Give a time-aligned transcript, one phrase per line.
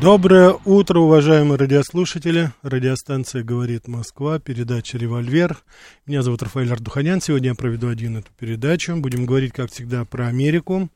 [0.00, 2.52] Доброе утро, уважаемые радиослушатели.
[2.62, 5.56] Радиостанция «Говорит Москва», передача «Револьвер».
[6.04, 7.22] Меня зовут Рафаэль Ардуханян.
[7.22, 8.94] Сегодня я проведу один эту передачу.
[8.96, 10.90] Будем говорить, как всегда, про Америку,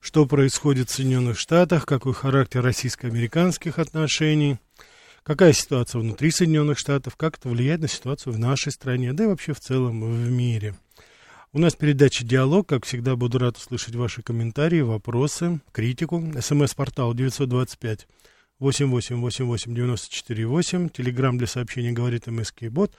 [0.00, 4.56] что происходит в Соединенных Штатах, какой характер российско-американских отношений,
[5.22, 9.26] какая ситуация внутри Соединенных Штатов, как это влияет на ситуацию в нашей стране, да и
[9.26, 10.74] вообще в целом в мире.
[11.52, 12.66] У нас передача «Диалог».
[12.66, 16.24] Как всегда, буду рад услышать ваши комментарии, вопросы, критику.
[16.40, 18.06] СМС-портал 925
[18.58, 22.96] 8888 Телеграмм для сообщений говорит МСК Бот.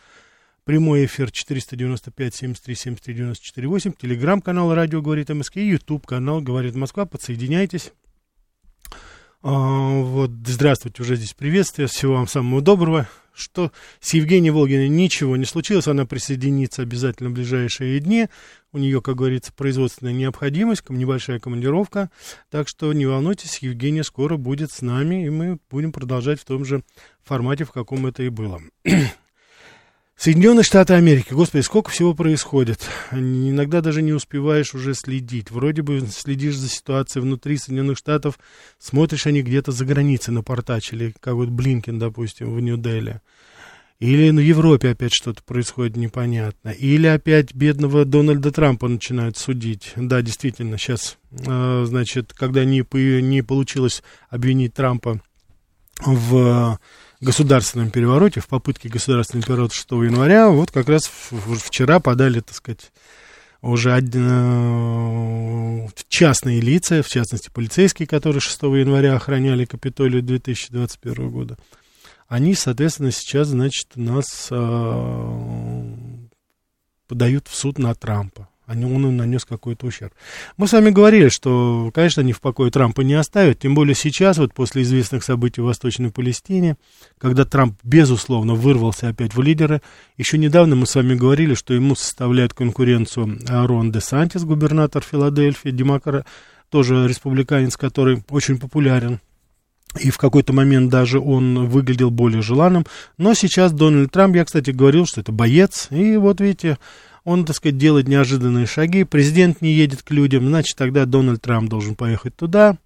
[0.63, 3.93] Прямой эфир 495 73 73 94 8.
[3.93, 5.57] Телеграм-канал Радио говорит МСК.
[5.57, 7.05] И Ютуб канал Говорит Москва.
[7.05, 7.93] Подсоединяйтесь.
[9.41, 11.87] А, вот, здравствуйте, уже здесь приветствие.
[11.87, 13.07] Всего вам самого доброго.
[13.37, 15.87] Что с Евгенией Волгиной ничего не случилось.
[15.87, 18.27] Она присоединится обязательно в ближайшие дни.
[18.73, 22.09] У нее, как говорится, производственная необходимость, небольшая командировка.
[22.49, 26.65] Так что не волнуйтесь, Евгения скоро будет с нами, и мы будем продолжать в том
[26.65, 26.83] же
[27.23, 28.59] формате, в каком это и было.
[30.17, 32.89] Соединенные Штаты Америки, господи, сколько всего происходит.
[33.11, 35.51] Иногда даже не успеваешь уже следить.
[35.51, 38.39] Вроде бы следишь за ситуацией внутри Соединенных Штатов,
[38.79, 43.21] смотришь, они где-то за границей напортачили, как вот Блинкен, допустим, в Нью-Дели.
[43.99, 46.69] Или в Европе опять что-то происходит непонятно.
[46.69, 49.93] Или опять бедного Дональда Трампа начинают судить.
[49.95, 52.83] Да, действительно, сейчас, э, значит, когда не,
[53.21, 54.01] не получилось
[54.31, 55.21] обвинить Трампа
[56.03, 56.79] в
[57.21, 61.09] государственном перевороте, в попытке государственного переворота 6 января, вот как раз
[61.63, 62.91] вчера подали, так сказать,
[63.61, 71.57] уже э, частные лица, в частности полицейские, которые 6 января охраняли Капитолию 2021 года,
[72.27, 75.95] они, соответственно, сейчас, значит, нас э,
[77.07, 80.13] подают в суд на Трампа он нанес какой-то ущерб.
[80.57, 84.37] Мы с вами говорили, что, конечно, они в покое Трампа не оставят, тем более сейчас,
[84.37, 86.77] вот после известных событий в Восточной Палестине,
[87.17, 89.81] когда Трамп, безусловно, вырвался опять в лидеры.
[90.17, 95.69] Еще недавно мы с вами говорили, что ему составляет конкуренцию Рон де Сантис, губернатор Филадельфии,
[95.69, 96.25] демократ,
[96.69, 99.19] тоже республиканец, который очень популярен.
[99.99, 102.85] И в какой-то момент даже он выглядел более желанным.
[103.17, 105.87] Но сейчас Дональд Трамп, я, кстати, говорил, что это боец.
[105.91, 106.77] И вот видите,
[107.27, 111.69] он, так сказать, делает неожиданные шаги, президент не едет к людям, значит, тогда Дональд Трамп
[111.69, 112.77] должен поехать туда,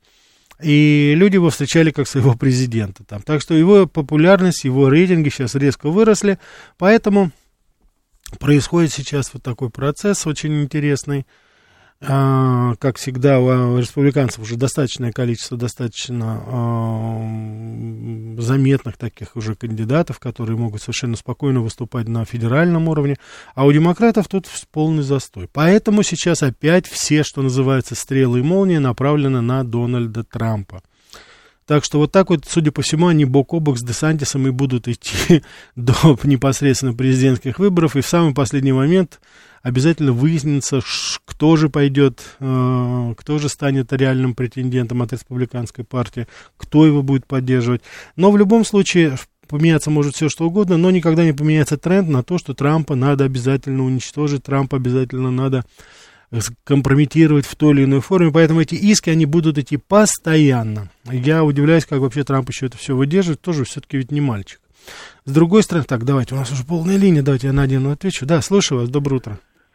[0.60, 3.22] и люди его встречали как своего президента там.
[3.22, 6.40] Так что его популярность, его рейтинги сейчас резко выросли,
[6.80, 7.30] поэтому
[8.40, 11.28] происходит сейчас вот такой процесс очень интересный.
[12.04, 17.22] А, как всегда, у республиканцев уже достаточное количество достаточно а,
[18.42, 23.18] заметных таких уже кандидатов, которые могут совершенно спокойно выступать на федеральном уровне,
[23.54, 25.48] а у демократов тут полный застой.
[25.54, 30.82] Поэтому сейчас опять все, что называется, стрелы и молнии направлены на Дональда Трампа.
[31.68, 34.50] Так что вот так вот, судя по всему, они бок о бок с Десантисом и
[34.50, 35.44] будут идти
[35.76, 39.22] до непосредственно президентских выборов, и в самый последний момент
[39.62, 40.82] обязательно выяснится,
[41.26, 46.28] кто же пойдет, э, кто же станет реальным претендентом от республиканской партии,
[46.58, 47.82] кто его будет поддерживать.
[48.16, 49.18] Но в любом случае
[49.48, 53.26] поменяться может все что угодно, но никогда не поменяется тренд на то, что Трампа надо
[53.26, 55.66] обязательно уничтожить, Трампа обязательно надо
[56.64, 60.90] компрометировать в той или иной форме, поэтому эти иски, они будут идти постоянно.
[61.12, 64.62] Я удивляюсь, как вообще Трамп еще это все выдерживает, тоже все-таки ведь не мальчик.
[65.26, 68.26] С другой стороны, так, давайте, у нас уже полная линия, давайте я на один отвечу.
[68.26, 69.40] Да, слушаю вас, доброе утро.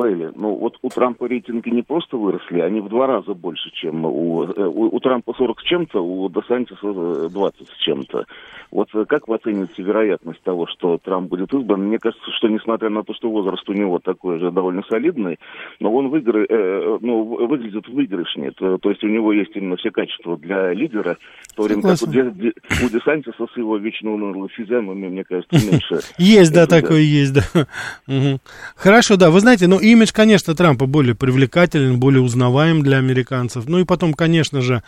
[0.00, 4.04] Рафаэле, ну вот у Трампа рейтинги не просто выросли, они в два раза больше, чем
[4.04, 8.26] у, э, у, у Трампа 40 с чем-то, у Десантиса 20 с чем-то.
[8.70, 11.82] Вот э, как вы оцениваете вероятность того, что Трамп будет избран?
[11.82, 15.38] Мне кажется, что несмотря на то, что возраст у него такой же довольно солидный,
[15.80, 18.52] но он выигры, э, ну, выглядит выигрышнее.
[18.52, 21.16] То, то есть у него есть именно все качества для лидера,
[21.48, 26.00] в то время как у, у Десантиса с его вечно унылой физиономией, мне кажется, меньше.
[26.18, 27.66] Есть, да, такое есть, да.
[28.76, 33.66] Хорошо, да, вы знаете, ну, имидж, конечно, Трампа более привлекателен, более узнаваем для американцев.
[33.66, 34.82] Ну и потом, конечно же,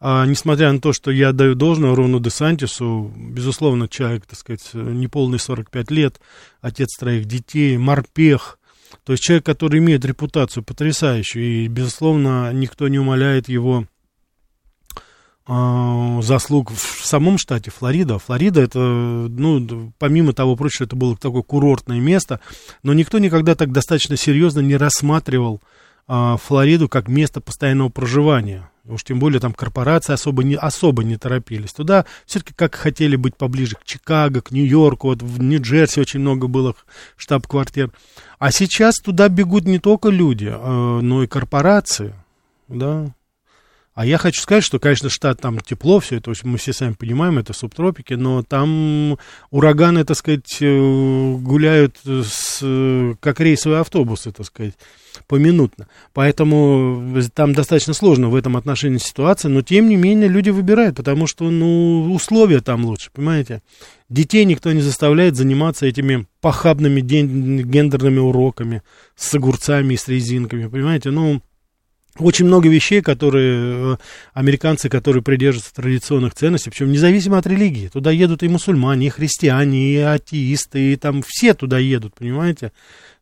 [0.00, 5.38] а, несмотря на то, что я даю должное Рону Десантису, безусловно, человек, так сказать, неполный
[5.38, 6.20] 45 лет,
[6.60, 8.58] отец троих детей, морпех,
[9.04, 13.86] то есть человек, который имеет репутацию потрясающую, и, безусловно, никто не умаляет его
[15.48, 18.18] заслуг в самом штате Флорида.
[18.18, 22.40] Флорида это, ну, помимо того прочего, это было такое курортное место,
[22.82, 25.60] но никто никогда так достаточно серьезно не рассматривал
[26.08, 28.68] э, Флориду как место постоянного проживания.
[28.88, 31.72] Уж тем более там корпорации особо не, особо не торопились.
[31.72, 36.46] Туда все-таки как хотели быть поближе к Чикаго, к Нью-Йорку, вот в Нью-Джерси очень много
[36.46, 36.74] было
[37.16, 37.90] штаб-квартир.
[38.38, 42.14] А сейчас туда бегут не только люди, э, но и корпорации,
[42.68, 43.12] да.
[43.96, 47.38] А я хочу сказать, что, конечно, штат там тепло, все это, мы все сами понимаем,
[47.38, 49.16] это субтропики, но там
[49.50, 54.74] ураганы, так сказать, э, гуляют с, как рейсовые автобусы, так сказать,
[55.26, 55.88] поминутно.
[56.12, 61.26] Поэтому там достаточно сложно в этом отношении ситуация, но тем не менее люди выбирают, потому
[61.26, 63.62] что, ну, условия там лучше, понимаете?
[64.10, 68.82] Детей никто не заставляет заниматься этими похабными гендерными уроками
[69.14, 71.10] с огурцами и с резинками, понимаете?
[71.10, 71.40] Ну,
[72.18, 73.96] очень много вещей, которые э,
[74.34, 77.88] американцы, которые придерживаются традиционных ценностей, причем независимо от религии.
[77.88, 82.72] Туда едут и мусульмане, и христиане, и атеисты, и там все туда едут, понимаете?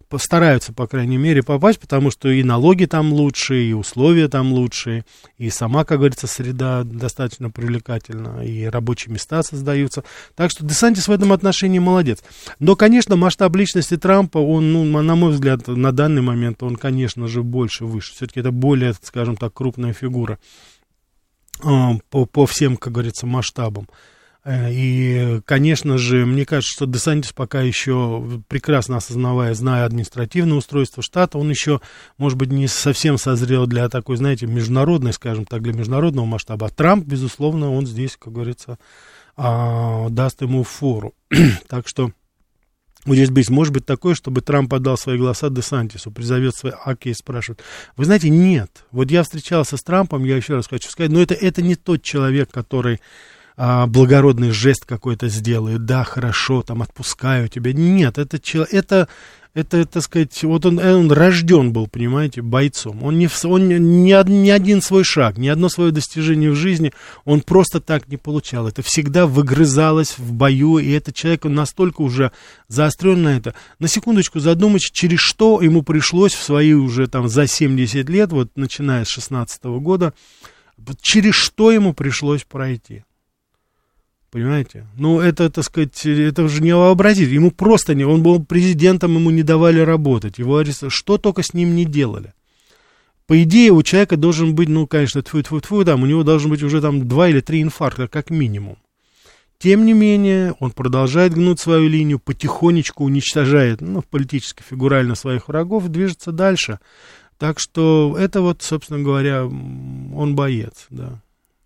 [0.08, 5.04] Постараются, по крайней мере, попасть, потому что и налоги там лучшие, и условия там лучшие,
[5.38, 10.04] и сама, как говорится, среда достаточно привлекательна, и рабочие места создаются.
[10.34, 12.22] Так что Десантис в этом отношении молодец.
[12.58, 17.28] Но, конечно, масштаб личности Трампа, он, ну, на мой взгляд, на данный момент, он, конечно
[17.28, 18.12] же, больше, выше.
[18.14, 20.38] Все-таки это более, скажем так, крупная фигура
[21.62, 23.88] а, по, по всем, как говорится, масштабам.
[24.44, 31.02] Э, и, конечно же, мне кажется, что Десантис пока еще прекрасно осознавая, зная административное устройство
[31.02, 31.80] штата, он еще,
[32.18, 36.66] может быть, не совсем созрел для такой, знаете, международной, скажем так, для международного масштаба.
[36.66, 38.78] А Трамп, безусловно, он здесь, как говорится,
[39.36, 41.14] а, даст ему фору.
[41.68, 42.12] так что
[43.06, 47.08] вот здесь быть, может быть такое, чтобы Трамп отдал свои голоса Десантису, призовет свои аки
[47.08, 47.62] и спрашивает.
[47.96, 48.86] Вы знаете, нет.
[48.92, 52.02] Вот я встречался с Трампом, я еще раз хочу сказать, но это, это не тот
[52.02, 53.00] человек, который
[53.56, 57.72] а, благородный жест какой-то сделает, да, хорошо, там, отпускаю тебя.
[57.72, 58.38] Нет, это,
[58.70, 59.08] это,
[59.54, 63.04] это, так сказать, вот он, он рожден был, понимаете, бойцом.
[63.04, 66.92] Он, не, он ни, ни один свой шаг, ни одно свое достижение в жизни
[67.24, 68.66] он просто так не получал.
[68.66, 72.32] Это всегда выгрызалось в бою, и этот человек, он настолько уже
[72.66, 73.54] заострен на это.
[73.78, 78.50] На секундочку задумать, через что ему пришлось в свои уже там за 70 лет, вот
[78.56, 80.12] начиная с 16 года,
[81.00, 83.04] через что ему пришлось пройти.
[84.34, 84.84] Понимаете?
[84.96, 87.30] Ну, это, так сказать, это уже не вообразить.
[87.30, 88.04] Ему просто не...
[88.04, 90.38] Он был президентом, ему не давали работать.
[90.38, 90.86] Его арест...
[90.88, 92.32] Что только с ним не делали.
[93.28, 96.50] По идее, у человека должен быть, ну, конечно, тьфу тьфу тьфу там, у него должен
[96.50, 98.76] быть уже там два или три инфаркта, как минимум.
[99.58, 105.86] Тем не менее, он продолжает гнуть свою линию, потихонечку уничтожает, ну, политически, фигурально своих врагов,
[105.86, 106.80] движется дальше.
[107.38, 111.20] Так что это вот, собственно говоря, он боец, да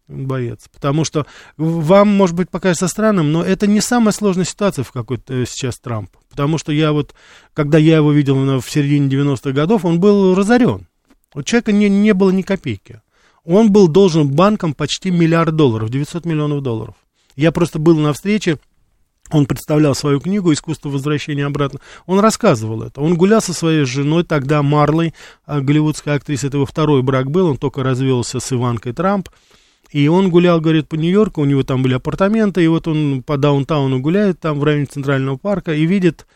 [0.08, 0.68] боец.
[0.72, 1.26] Потому что
[1.56, 6.10] вам, может быть, покажется странным, но это не самая сложная ситуация в какой-то сейчас Трамп.
[6.30, 7.14] Потому что я вот,
[7.54, 10.86] когда я его видел в середине 90-х годов, он был разорен.
[11.34, 13.02] У человека не, не было ни копейки.
[13.44, 16.94] Он был должен банкам почти миллиард долларов, 900 миллионов долларов.
[17.36, 18.58] Я просто был на встрече,
[19.30, 21.80] он представлял свою книгу «Искусство возвращения обратно».
[22.06, 23.00] Он рассказывал это.
[23.00, 25.14] Он гулял со своей женой, тогда Марлой,
[25.44, 29.28] а, голливудская актриса, это его второй брак был, он только развелся с Иванкой Трамп.
[29.90, 33.38] И он гулял, говорит, по Нью-Йорку, у него там были апартаменты, и вот он по
[33.38, 36.26] даунтауну гуляет там в районе Центрального парка и видит,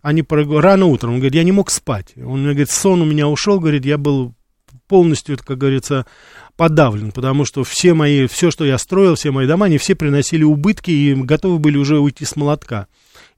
[0.00, 2.14] они рано утром, он говорит, я не мог спать.
[2.16, 4.34] Он мне говорит, сон у меня ушел, говорит, я был
[4.88, 6.06] полностью, как говорится,
[6.56, 10.44] подавлен, потому что все мои, все, что я строил, все мои дома, они все приносили
[10.44, 12.88] убытки и готовы были уже уйти с молотка.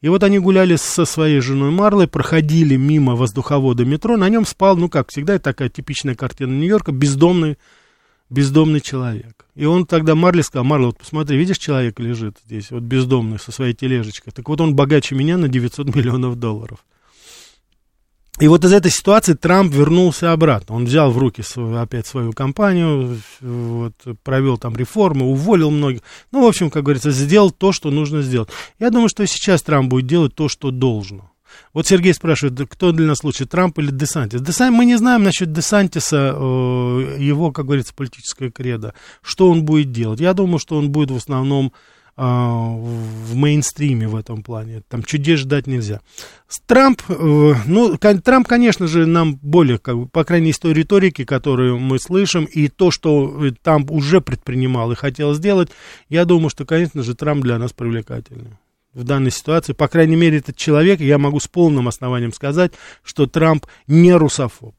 [0.00, 4.76] И вот они гуляли со своей женой Марлой, проходили мимо воздуховода метро, на нем спал,
[4.76, 7.56] ну как всегда, такая типичная картина Нью-Йорка, бездомный
[8.34, 9.46] бездомный человек.
[9.54, 13.52] И он тогда Марли сказал, Марли, вот посмотри, видишь, человек лежит здесь, вот бездомный, со
[13.52, 14.32] своей тележечкой.
[14.32, 16.84] Так вот он богаче меня на 900 миллионов долларов.
[18.40, 20.74] И вот из этой ситуации Трамп вернулся обратно.
[20.74, 26.00] Он взял в руки свою, опять свою компанию, вот, провел там реформы, уволил многих.
[26.32, 28.48] Ну, в общем, как говорится, сделал то, что нужно сделать.
[28.80, 31.30] Я думаю, что сейчас Трамп будет делать то, что должно.
[31.72, 34.40] Вот Сергей спрашивает, кто для нас лучше, Трамп или Десантис?
[34.40, 38.94] Десант, мы не знаем насчет Десантиса, э, его, как говорится, политическое кредо.
[39.22, 40.20] Что он будет делать?
[40.20, 41.72] Я думаю, что он будет в основном
[42.16, 44.82] э, в мейнстриме в этом плане.
[44.88, 46.00] Там чудес ждать нельзя.
[46.66, 51.78] Трамп, э, ну, Трамп, конечно же, нам более, как по крайней мере, той риторики, которую
[51.78, 55.70] мы слышим, и то, что Трамп уже предпринимал и хотел сделать,
[56.08, 58.52] я думаю, что, конечно же, Трамп для нас привлекательный
[58.94, 59.72] в данной ситуации.
[59.72, 62.72] По крайней мере, этот человек, я могу с полным основанием сказать,
[63.02, 64.74] что Трамп не русофоб.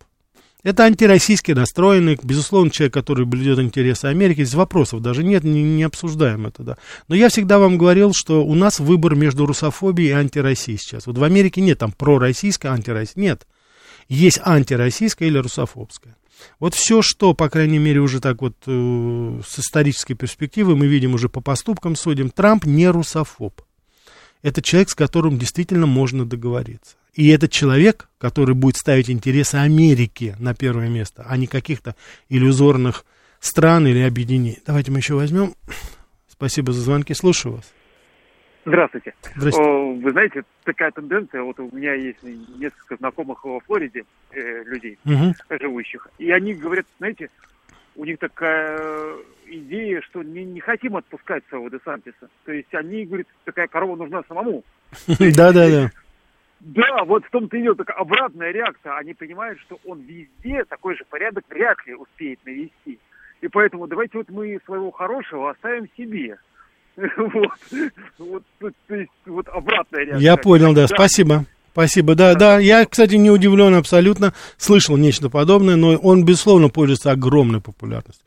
[0.64, 4.44] Это антироссийский настроенный, безусловно, человек, который блюдет интересы Америки.
[4.44, 6.78] Здесь вопросов даже нет, не, не обсуждаем это, да.
[7.08, 11.06] Но я всегда вам говорил, что у нас выбор между русофобией и антироссией сейчас.
[11.06, 13.24] Вот в Америке нет там пророссийская, антироссийская.
[13.24, 13.48] Нет.
[14.10, 16.16] Есть антироссийская или русофобская.
[16.60, 21.14] Вот все, что, по крайней мере, уже так вот э, с исторической перспективы мы видим
[21.14, 23.62] уже по поступкам судим, Трамп не русофоб.
[24.46, 26.98] Это человек, с которым действительно можно договориться.
[27.16, 31.96] И этот человек, который будет ставить интересы Америки на первое место, а не каких-то
[32.30, 33.06] иллюзорных
[33.40, 34.60] стран или объединений.
[34.64, 35.56] Давайте мы еще возьмем.
[36.28, 37.74] Спасибо за звонки, слушаю вас.
[38.68, 39.16] Здравствуйте.
[39.36, 40.04] Здравствуйте.
[40.04, 45.34] Вы знаете, такая тенденция, вот у меня есть несколько знакомых во Флориде э, людей, Угу.
[45.60, 47.30] живущих, и они говорят, знаете,
[47.96, 49.16] у них такая
[49.48, 52.30] идея, что не, не хотим отпускать своего Десантиса.
[52.46, 54.64] То есть они говорят, такая корова нужна самому.
[55.08, 55.92] Да, да, да.
[56.62, 58.98] Да, вот в том-то и дело, такая обратная реакция.
[58.98, 63.00] Они понимают, что он везде такой же порядок вряд ли успеет навести.
[63.42, 66.38] И поэтому давайте вот мы своего хорошего оставим себе.
[68.18, 70.24] Вот, вот, то есть, вот обратная реакция.
[70.24, 71.44] Я понял, да, спасибо.
[71.76, 72.58] Спасибо, да, да.
[72.58, 74.34] Я, кстати, не удивлен абсолютно.
[74.58, 78.26] Слышал нечто подобное, но он, безусловно, пользуется огромной популярностью.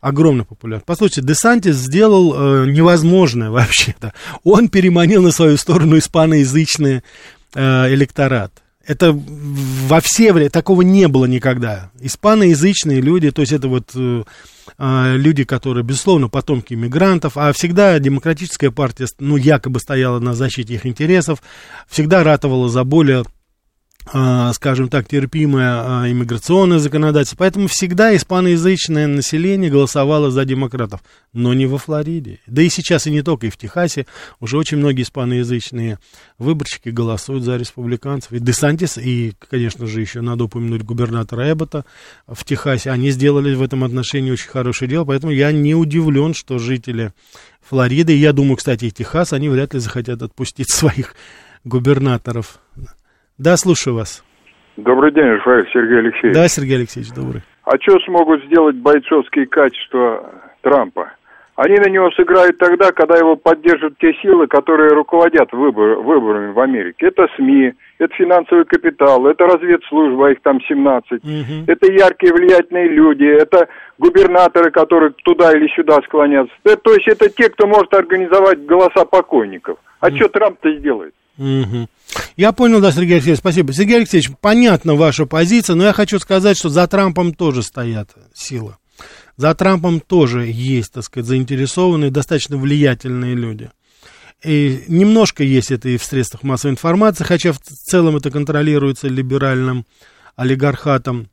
[0.00, 0.86] Огромной популярностью.
[0.86, 4.14] Послушайте, Десантис сделал э, невозможное вообще-то.
[4.44, 7.02] Он переманил на свою сторону испаноязычный
[7.56, 8.52] э, электорат.
[8.86, 11.90] Это во все время, такого не было никогда.
[12.00, 14.22] Испаноязычные люди, то есть это вот э,
[14.78, 20.74] э, люди, которые, безусловно, потомки иммигрантов, а всегда демократическая партия, ну, якобы стояла на защите
[20.74, 21.42] их интересов,
[21.88, 23.24] всегда ратовала за более а,
[24.08, 27.38] скажем так, терпимое а, иммиграционное законодательство.
[27.38, 31.00] Поэтому всегда испаноязычное население голосовало за демократов,
[31.32, 32.38] но не во Флориде.
[32.46, 34.06] Да и сейчас, и не только, и в Техасе
[34.38, 35.98] уже очень многие испаноязычные
[36.38, 38.32] выборщики голосуют за республиканцев.
[38.32, 41.84] И Десантис, и, конечно же, еще надо упомянуть губернатора Эббота
[42.28, 42.90] в Техасе.
[42.90, 47.12] Они сделали в этом отношении очень хорошее дело, поэтому я не удивлен, что жители
[47.68, 51.16] Флориды, и я думаю, кстати, и Техас, они вряд ли захотят отпустить своих
[51.64, 52.60] губернаторов.
[53.38, 54.24] Да, слушаю вас.
[54.76, 56.34] Добрый день, Рафаэль Сергей Алексеевич.
[56.34, 57.42] Да, Сергей Алексеевич, добрый.
[57.64, 60.30] А что смогут сделать бойцовские качества
[60.62, 61.12] Трампа?
[61.56, 66.60] Они на него сыграют тогда, когда его поддержат те силы, которые руководят выбор, выборами в
[66.60, 67.06] Америке.
[67.06, 71.24] Это СМИ, это финансовый капитал, это разведслужба, их там 17.
[71.24, 71.64] Мгм.
[71.66, 76.52] Это яркие влиятельные люди, это губернаторы, которые туда или сюда склонятся.
[76.64, 79.78] Это- то есть это те, кто может организовать голоса покойников.
[80.00, 81.14] А что Трамп-то сделает?
[81.36, 81.88] Мгм.
[82.36, 83.72] Я понял, да, Сергей Алексеевич, спасибо.
[83.72, 88.76] Сергей Алексеевич, понятна ваша позиция, но я хочу сказать, что за Трампом тоже стоят силы.
[89.36, 93.70] За Трампом тоже есть, так сказать, заинтересованные, достаточно влиятельные люди.
[94.42, 99.86] И немножко есть это и в средствах массовой информации, хотя в целом это контролируется либеральным
[100.36, 101.28] олигархатом.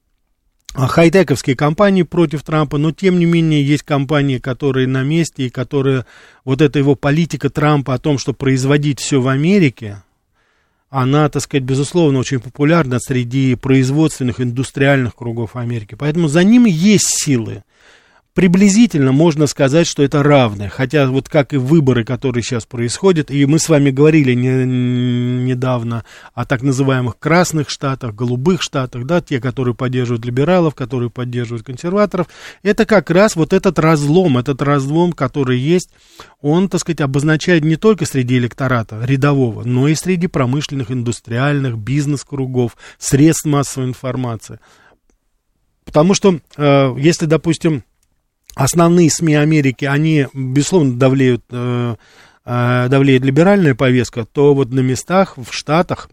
[0.73, 5.49] А хай-тековские компании против Трампа, но тем не менее есть компании, которые на месте и
[5.49, 6.05] которые,
[6.45, 10.01] вот эта его политика Трампа о том, что производить все в Америке,
[10.89, 15.95] она, так сказать, безусловно, очень популярна среди производственных, индустриальных кругов Америки.
[15.97, 17.63] Поэтому за ним есть силы.
[18.33, 20.67] Приблизительно можно сказать, что это равны.
[20.67, 24.65] Хотя вот как и выборы, которые сейчас происходят, и мы с вами говорили не,
[25.45, 31.63] недавно о так называемых красных штатах, голубых штатах, да, те, которые поддерживают либералов, которые поддерживают
[31.63, 32.27] консерваторов,
[32.63, 35.91] это как раз вот этот разлом, этот разлом, который есть,
[36.41, 42.77] он, так сказать, обозначает не только среди электората рядового, но и среди промышленных, индустриальных, бизнес-кругов,
[42.97, 44.59] средств массовой информации.
[45.85, 47.83] Потому что, э, если, допустим,
[48.55, 51.95] основные СМИ Америки, они, безусловно, давлеют, э,
[52.45, 56.09] э, давлеет либеральная повестка, то вот на местах, в Штатах,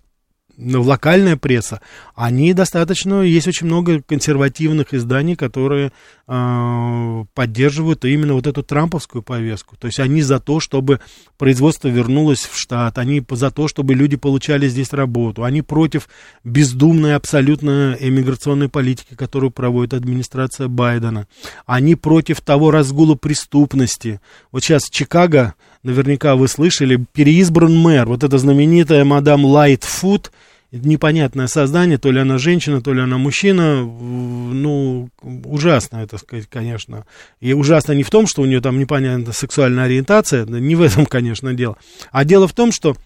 [0.61, 1.81] локальная пресса,
[2.15, 5.93] они достаточно, есть очень много консервативных изданий, которые
[6.29, 9.77] э, поддерживают именно вот эту трамповскую повестку.
[9.77, 11.01] То есть они за то, чтобы
[11.39, 16.09] производство вернулось в штат, они за то, чтобы люди получали здесь работу, они против
[16.45, 21.27] бездумной абсолютно эмиграционной политики, которую проводит администрация Байдена,
[21.67, 24.21] они против того разгула преступности.
[24.53, 30.31] Вот сейчас Чикаго, наверняка вы слышали, переизбран мэр, вот эта знаменитая мадам Лайтфуд,
[30.73, 37.07] непонятное создание, то ли она женщина, то ли она мужчина, ну, ужасно это сказать, конечно.
[37.41, 41.07] И ужасно не в том, что у нее там непонятная сексуальная ориентация, не в этом,
[41.07, 41.77] конечно, дело.
[42.13, 42.97] А дело в том, что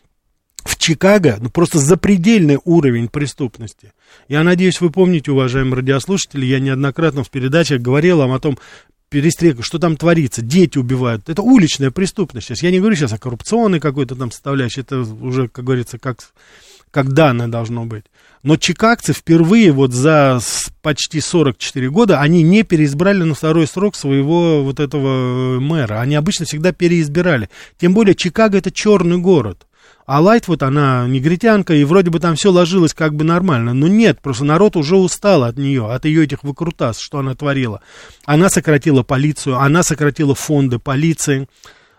[0.65, 3.93] в Чикаго ну, просто запредельный уровень преступности.
[4.29, 8.59] Я надеюсь, вы помните, уважаемые радиослушатели, я неоднократно в передачах говорил вам о том,
[9.11, 11.29] перестрелка, что там творится, дети убивают.
[11.29, 12.63] Это уличная преступность сейчас.
[12.63, 16.19] Я не говорю сейчас о коррупционной какой-то там составляющей, это уже, как говорится, как
[16.95, 18.05] когда она должна быть.
[18.45, 20.39] Но чикагцы впервые вот за
[20.81, 26.01] почти 44 года, они не переизбрали на второй срок своего вот этого э, мэра.
[26.01, 27.51] Они обычно всегда переизбирали.
[27.79, 29.67] Тем более Чикаго это черный город.
[30.07, 33.75] А Лайтвуд, она негритянка, и вроде бы там все ложилось как бы нормально.
[33.75, 37.81] Но нет, просто народ уже устал от нее, от ее этих выкрутас, что она творила.
[38.25, 41.49] Она сократила полицию, она сократила фонды полиции.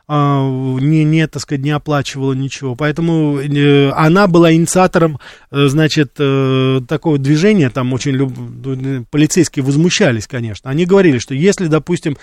[0.07, 2.75] А, не, не, так сказать, не оплачивала ничего.
[2.75, 5.19] Поэтому э, она была инициатором,
[5.49, 8.31] э, значит, э, такого движения, там очень люб...
[9.09, 10.69] полицейские возмущались, конечно.
[10.69, 12.17] Они говорили, что если, допустим,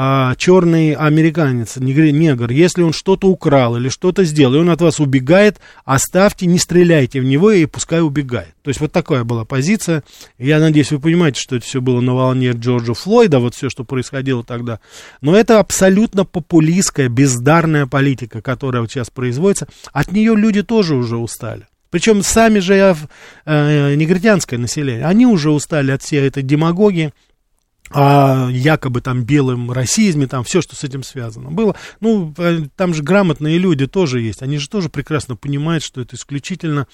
[0.00, 5.00] а, черный американец, негр, если он что-то украл или что-то сделал, и он от вас
[5.00, 8.54] убегает, оставьте, не стреляйте в него и пускай убегает.
[8.62, 10.04] То есть вот такая была позиция.
[10.38, 13.82] Я надеюсь, вы понимаете, что это все было на волне Джорджа Флойда, вот все, что
[13.82, 14.78] происходило тогда.
[15.20, 19.68] Но это абсолютно популистская, бездарная политика, которая вот сейчас производится.
[19.92, 21.66] От нее люди тоже уже устали.
[21.90, 22.74] Причем сами же
[23.46, 27.12] э, негритянское население, они уже устали от всей этой демагогии,
[27.90, 31.74] о якобы там белом расизме, там все, что с этим связано было.
[32.00, 36.16] Ну, э, там же грамотные люди тоже есть, они же тоже прекрасно понимают, что это
[36.16, 36.86] исключительно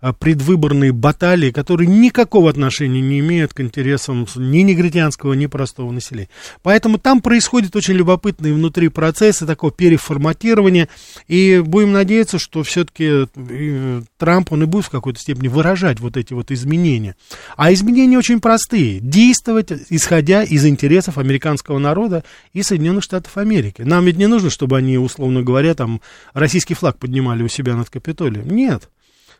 [0.00, 6.28] э, предвыборные баталии, которые никакого отношения не имеют к интересам ни негритянского, ни простого населения.
[6.62, 10.88] Поэтому там происходит очень любопытные внутри процессы такого переформатирования,
[11.28, 16.16] и будем надеяться, что все-таки э, Трамп, он и будет в какой-то степени выражать вот
[16.16, 17.16] эти вот изменения.
[17.56, 19.00] А изменения очень простые.
[19.00, 23.82] Действовать, исходя исходя из интересов американского народа и Соединенных Штатов Америки.
[23.82, 26.00] Нам ведь не нужно, чтобы они, условно говоря, там
[26.34, 28.48] российский флаг поднимали у себя над Капитолием.
[28.48, 28.88] Нет.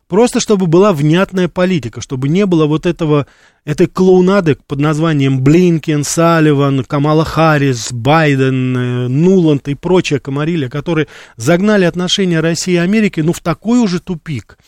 [0.09, 3.27] Просто чтобы была внятная политика, чтобы не было вот этого,
[3.65, 11.09] этой клоунады под названием Блинкен, Салливан, Камала Харрис, Байден, э, Нуланд и прочая комарилья, которые
[11.37, 14.59] загнали отношения России и Америки, ну, в такой уже тупик,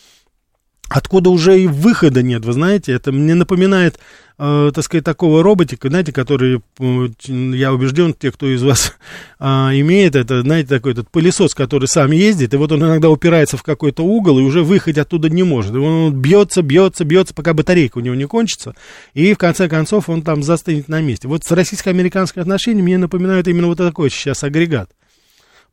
[0.88, 3.98] откуда уже и выхода нет, вы знаете, это мне напоминает
[4.38, 8.94] э, так сказать, такого роботика, знаете, который, я убежден, те, кто из вас
[9.38, 9.44] э,
[9.80, 13.62] имеет это, знаете, такой этот пылесос, который сам ездит, и вот он иногда упирается в
[13.62, 15.74] какой-то угол и уже выходить оттуда не может.
[15.74, 18.74] И он бьется, бьется, бьется, пока батарейка у него не кончится,
[19.14, 21.28] и в конце концов он там застынет на месте.
[21.28, 24.90] Вот с российско-американскими отношениями мне напоминают именно вот такой сейчас агрегат.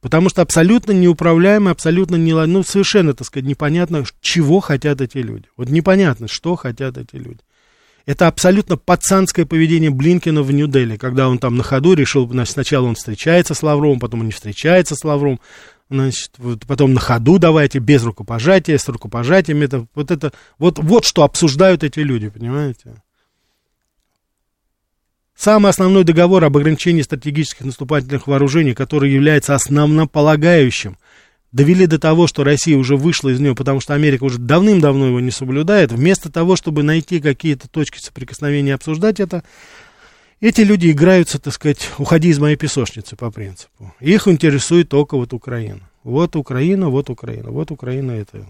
[0.02, 5.46] Потому что абсолютно неуправляемый, абсолютно не, ну, совершенно, так сказать, непонятно, чего хотят эти люди.
[5.58, 7.40] Вот непонятно, что хотят эти люди.
[8.06, 12.86] Это абсолютно пацанское поведение Блинкина в Нью-Дели, когда он там на ходу решил, значит, сначала
[12.86, 15.40] он встречается с Лавровым, потом он не встречается с Лавровым,
[15.90, 21.06] значит, вот потом на ходу давайте, без рукопожатия, с рукопожатием, это, вот это, вот, вот
[21.06, 23.02] что обсуждают эти люди, понимаете?
[25.36, 30.98] Самый основной договор об ограничении стратегических наступательных вооружений, который является основополагающим
[31.56, 35.20] довели до того, что Россия уже вышла из нее, потому что Америка уже давным-давно его
[35.22, 39.42] не соблюдает, вместо того, чтобы найти какие-то точки соприкосновения и обсуждать это,
[40.42, 43.94] эти люди играются, так сказать, уходи из моей песочницы по принципу.
[44.02, 45.90] Их интересует только вот Украина.
[46.04, 48.46] Вот Украина, вот Украина, вот Украина это.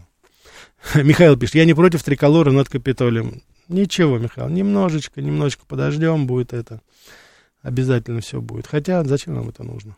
[0.95, 3.43] Михаил пишет, я не против триколора над Капитолием.
[3.67, 6.81] Ничего, Михаил, немножечко, немножечко подождем, будет это.
[7.61, 8.67] Обязательно все будет.
[8.67, 9.95] Хотя, зачем нам это нужно?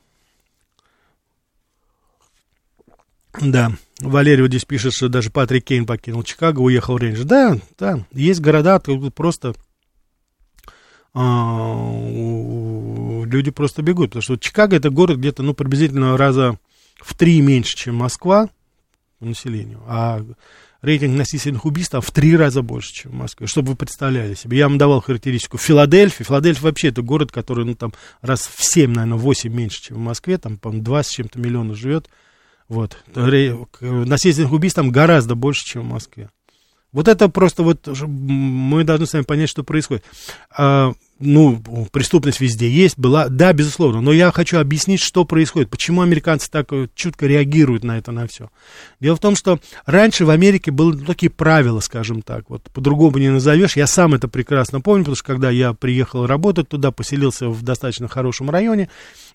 [3.42, 7.24] Да, Валерий вот здесь пишет, что даже Патрик Кейн покинул Чикаго, уехал в Рейндж.
[7.24, 8.80] Да, да, есть города,
[9.14, 9.54] просто
[11.14, 11.90] а,
[13.26, 16.60] люди просто бегут, потому что Чикаго это город где-то, ну, приблизительно раза
[16.98, 18.50] в три меньше, чем Москва
[19.20, 20.24] по населению, а
[20.82, 24.58] рейтинг насильственных убийств там в три раза больше, чем в Москве, чтобы вы представляли себе.
[24.58, 26.24] Я вам давал характеристику Филадельфии.
[26.24, 30.00] Филадельфия вообще это город, который, ну, там, раз в семь, наверное, восемь меньше, чем в
[30.02, 32.10] Москве, там, по-моему, два с чем-то миллиона живет.
[32.70, 33.04] Вот.
[33.16, 36.30] Насильственных убийств там гораздо больше, чем в Москве.
[36.92, 40.04] Вот это просто вот мы должны с вами понять, что происходит.
[41.20, 46.48] Ну, преступность везде есть, была, да, безусловно, но я хочу объяснить, что происходит, почему американцы
[46.52, 48.52] так э, чутко реагируют на это, на все.
[49.00, 53.30] Дело в том, что раньше в Америке были такие правила, скажем так, вот по-другому не
[53.30, 57.64] назовешь, я сам это прекрасно помню, потому что когда я приехал работать туда, поселился в
[57.64, 58.88] достаточно хорошем районе,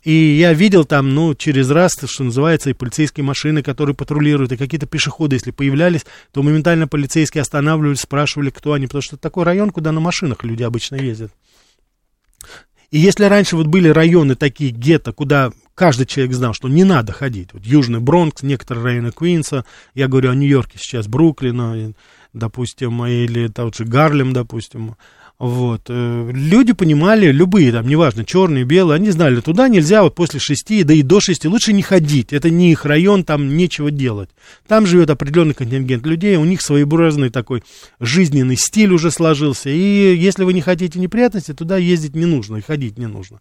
[0.05, 4.57] и я видел там, ну, через раз, что называется, и полицейские машины, которые патрулируют, и
[4.57, 9.43] какие-то пешеходы, если появлялись, то моментально полицейские останавливались, спрашивали, кто они, потому что это такой
[9.43, 11.33] район, куда на машинах люди обычно ездят.
[12.93, 17.13] И если раньше вот были районы такие гетто, куда каждый человек знал, что не надо
[17.13, 21.95] ходить, вот Южный Бронкс, некоторые районы Квинса, я говорю о Нью-Йорке сейчас, Бруклина,
[22.35, 24.97] допустим, или тот же Гарлем, допустим,
[25.43, 25.87] Вот.
[25.89, 30.85] Э, люди понимали, любые там, неважно, черные, белые, они знали, туда нельзя вот после шести,
[30.85, 32.33] да и до шести лучше не ходить.
[32.33, 34.31] Это не их район, там нечего делать.
[34.69, 37.65] Там живет определенный контингент людей, у них своеобразный такой
[37.99, 39.69] жизненный стиль уже сложился.
[39.69, 43.41] И если вы не хотите неприятности, туда ездить не нужно, и ходить не нужно.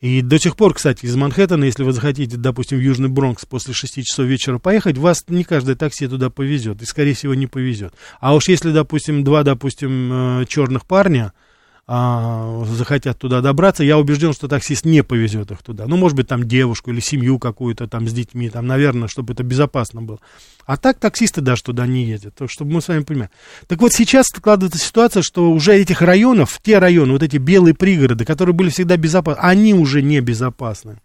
[0.00, 3.74] И до сих пор, кстати, из Манхэттена, если вы захотите, допустим, в Южный Бронкс после
[3.74, 7.92] 6 часов вечера поехать, вас не каждое такси туда повезет, и, скорее всего, не повезет.
[8.18, 11.34] А уж если, допустим, два, допустим, э, черных парня,
[11.92, 15.88] а, захотят туда добраться, я убежден, что таксист не повезет их туда.
[15.88, 19.42] Ну, может быть, там девушку или семью какую-то там с детьми, там, наверное, чтобы это
[19.42, 20.20] безопасно было.
[20.66, 23.30] А так таксисты даже туда не ездят, так, чтобы мы с вами понимали.
[23.66, 28.24] Так вот, сейчас складывается ситуация, что уже этих районов, те районы, вот эти белые пригороды,
[28.24, 31.00] которые были всегда безопасны, они уже не безопасны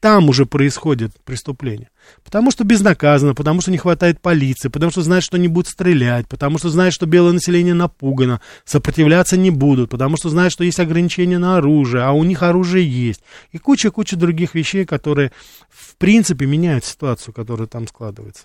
[0.00, 1.90] там уже происходит преступление.
[2.24, 6.28] Потому что безнаказанно, потому что не хватает полиции, потому что знают, что не будут стрелять,
[6.28, 10.80] потому что знают, что белое население напугано, сопротивляться не будут, потому что знают, что есть
[10.80, 13.22] ограничения на оружие, а у них оружие есть.
[13.52, 15.32] И куча-куча других вещей, которые,
[15.68, 18.44] в принципе, меняют ситуацию, которая там складывается.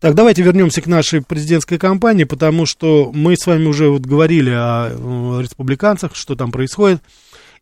[0.00, 4.50] Так, давайте вернемся к нашей президентской кампании, потому что мы с вами уже вот говорили
[4.50, 7.02] о, республиканцах, что там происходит.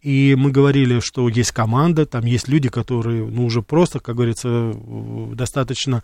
[0.05, 4.75] И мы говорили, что есть команда, там есть люди, которые, ну, уже просто, как говорится,
[5.33, 6.03] достаточно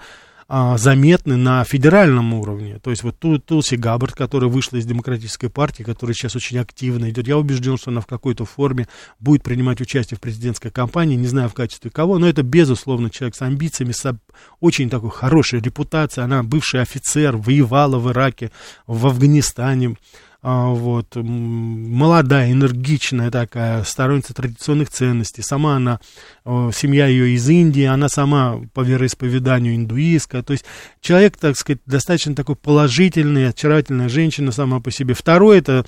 [0.49, 2.79] а, заметны на федеральном уровне.
[2.83, 7.11] То есть вот тут Тулси Габбард, которая вышла из демократической партии, которая сейчас очень активно
[7.11, 7.29] идет.
[7.29, 11.51] Я убежден, что она в какой-то форме будет принимать участие в президентской кампании, не знаю
[11.51, 14.19] в качестве кого, но это, безусловно, человек с амбициями, с
[14.61, 16.25] очень такой хорошей репутацией.
[16.25, 18.51] Она бывший офицер, воевала в Ираке,
[18.87, 19.97] в Афганистане.
[20.43, 25.43] А, вот, молодая, энергичная такая, сторонница традиционных ценностей.
[25.43, 26.01] Сама она,
[26.45, 30.43] семья ее из Индии, она сама по вероисповеданию индуистская.
[30.43, 30.65] То есть
[31.03, 35.13] человек, так сказать, достаточно такой положительный, очаровательная женщина сама по себе.
[35.13, 35.85] Второе, это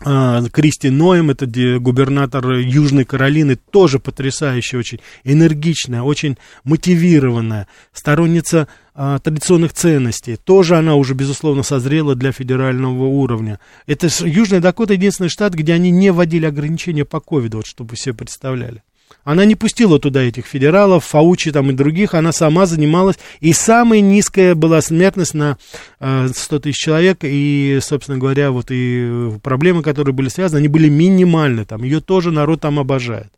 [0.00, 1.46] Кристи Ноем, это
[1.78, 10.36] губернатор Южной Каролины, тоже потрясающая, очень энергичная, очень мотивированная, сторонница а, традиционных ценностей.
[10.36, 13.60] Тоже она уже, безусловно, созрела для федерального уровня.
[13.86, 17.96] Это Южная Дакота единственный штат, где они не вводили ограничения по ковиду, вот чтобы вы
[17.96, 18.82] себе представляли.
[19.24, 23.18] Она не пустила туда этих федералов, Фаучи там и других, она сама занималась.
[23.40, 25.58] И самая низкая была смертность на
[26.00, 27.18] э, 100 тысяч человек.
[27.22, 31.64] И, собственно говоря, вот и проблемы, которые были связаны, они были минимальны.
[31.64, 33.32] Там ее тоже народ там обожает.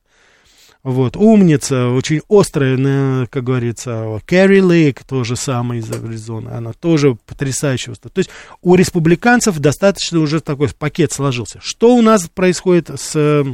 [0.82, 7.94] Вот, умница, очень острая, как говорится, Кэрри Лейк, тоже самая из Аризоны, она тоже потрясающая.
[7.94, 8.30] То есть
[8.62, 11.60] у республиканцев достаточно уже такой пакет сложился.
[11.62, 13.44] Что у нас происходит с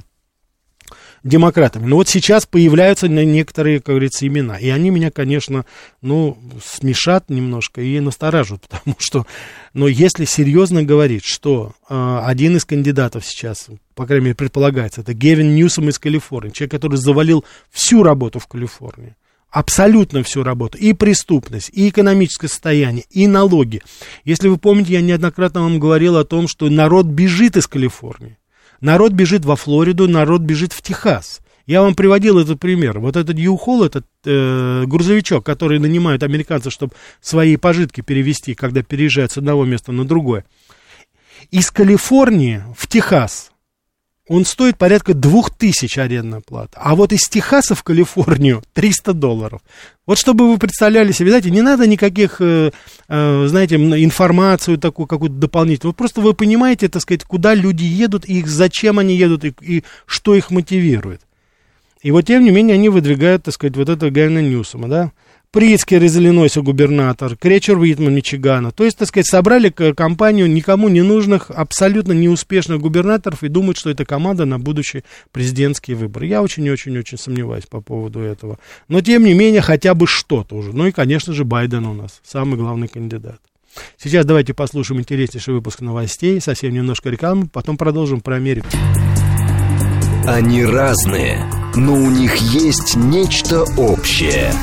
[1.25, 1.87] демократами.
[1.87, 4.59] Но вот сейчас появляются некоторые, как говорится, имена.
[4.59, 5.65] И они меня, конечно,
[6.01, 9.27] ну, смешат немножко и настораживают, потому что,
[9.73, 15.15] но если серьезно говорить, что э, один из кандидатов сейчас, по крайней мере, предполагается, это
[15.15, 19.17] Гевин Ньюсом из Калифорнии, человек, который завалил всю работу в Калифорнии,
[19.51, 23.83] абсолютно всю работу, и преступность, и экономическое состояние, и налоги.
[24.25, 28.39] Если вы помните, я неоднократно вам говорил о том, что народ бежит из Калифорнии.
[28.81, 31.41] Народ бежит во Флориду, народ бежит в Техас.
[31.67, 32.99] Я вам приводил этот пример.
[32.99, 39.33] Вот этот Юхол, этот э, грузовичок, который нанимают американцы, чтобы свои пожитки перевести, когда переезжают
[39.33, 40.45] с одного места на другое.
[41.51, 43.53] Из Калифорнии в Техас
[44.29, 46.79] он стоит порядка 2000 арендная плата.
[46.81, 49.61] А вот из Техаса в Калифорнию 300 долларов.
[50.07, 52.71] Вот чтобы вы представляли себе, знаете, не надо никаких, э,
[53.09, 55.93] э, знаете, информацию такую какую-то дополнительную.
[55.93, 59.85] Вот просто вы понимаете, так сказать, куда люди едут, и зачем они едут, и, и
[60.07, 61.23] что их мотивирует.
[62.03, 65.13] И вот, тем не менее, они выдвигают, так сказать, вот это Гайна Ньюсома, да.
[65.51, 68.71] Прицкер из Иллинойса губернатор, Кречер Уитман Мичигана.
[68.71, 73.89] То есть, так сказать, собрали компанию никому не нужных, абсолютно неуспешных губернаторов и думают, что
[73.89, 76.27] это команда на будущие президентские выборы.
[76.27, 78.59] Я очень-очень-очень сомневаюсь по поводу этого.
[78.89, 80.75] Но, тем не менее, хотя бы что-то уже.
[80.75, 83.41] Ну и, конечно же, Байден у нас, самый главный кандидат.
[83.97, 88.69] Сейчас давайте послушаем интереснейший выпуск новостей, совсем немножко рекламы, потом продолжим про Америку.
[90.27, 91.43] Они разные,
[91.75, 94.53] но у них есть нечто общее–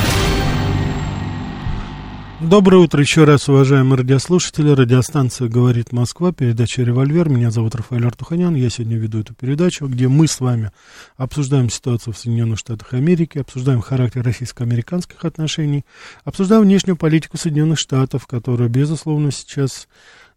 [2.41, 4.71] Доброе утро еще раз, уважаемые радиослушатели.
[4.71, 7.29] Радиостанция «Говорит Москва», передача «Револьвер».
[7.29, 8.55] Меня зовут Рафаэль Артуханян.
[8.55, 10.71] Я сегодня веду эту передачу, где мы с вами
[11.17, 15.85] обсуждаем ситуацию в Соединенных Штатах Америки, обсуждаем характер российско-американских отношений,
[16.23, 19.87] обсуждаем внешнюю политику Соединенных Штатов, которая, безусловно, сейчас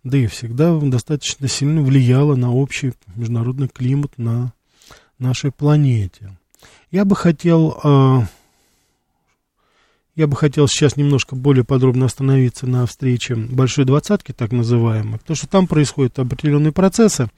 [0.02, 4.52] да и всегда достаточно сильно влияла на общий международный климат на
[5.18, 6.36] нашей планете.
[6.90, 8.26] Я бы хотел а,
[10.16, 15.36] я бы хотел сейчас немножко более подробно остановиться на встрече Большой Двадцатки, так называемой, потому
[15.36, 17.28] что там происходят определенные процессы.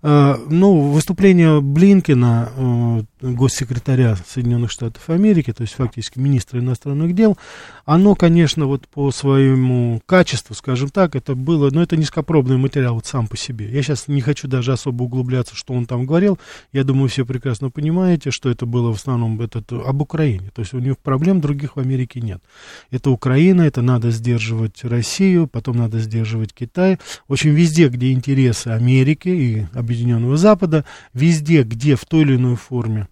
[0.00, 7.36] А, ну, выступление Блинкина, а, госсекретаря Соединенных Штатов Америки, то есть фактически министра иностранных дел,
[7.84, 13.06] оно, конечно, вот по своему качеству, скажем так, это было, но это низкопробный материал вот
[13.06, 13.70] сам по себе.
[13.70, 16.38] Я сейчас не хочу даже особо углубляться, что он там говорил.
[16.72, 20.50] Я думаю, все прекрасно понимаете, что это было в основном этот, об Украине.
[20.54, 22.42] То есть у них проблем других в Америке нет.
[22.90, 26.98] Это Украина, это надо сдерживать Россию, потом надо сдерживать Китай.
[27.26, 32.56] В общем, везде, где интересы Америки и Объединенного Запада, везде, где в той или иной
[32.56, 33.08] форме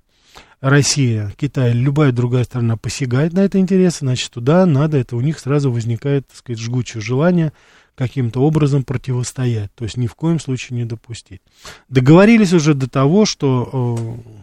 [0.60, 5.38] Россия, Китай, любая другая страна посягает на это интересы, значит, туда надо, это у них
[5.38, 7.52] сразу возникает, так сказать, жгучее желание
[7.94, 11.40] каким-то образом противостоять, то есть ни в коем случае не допустить.
[11.88, 14.42] Договорились уже до того, что э,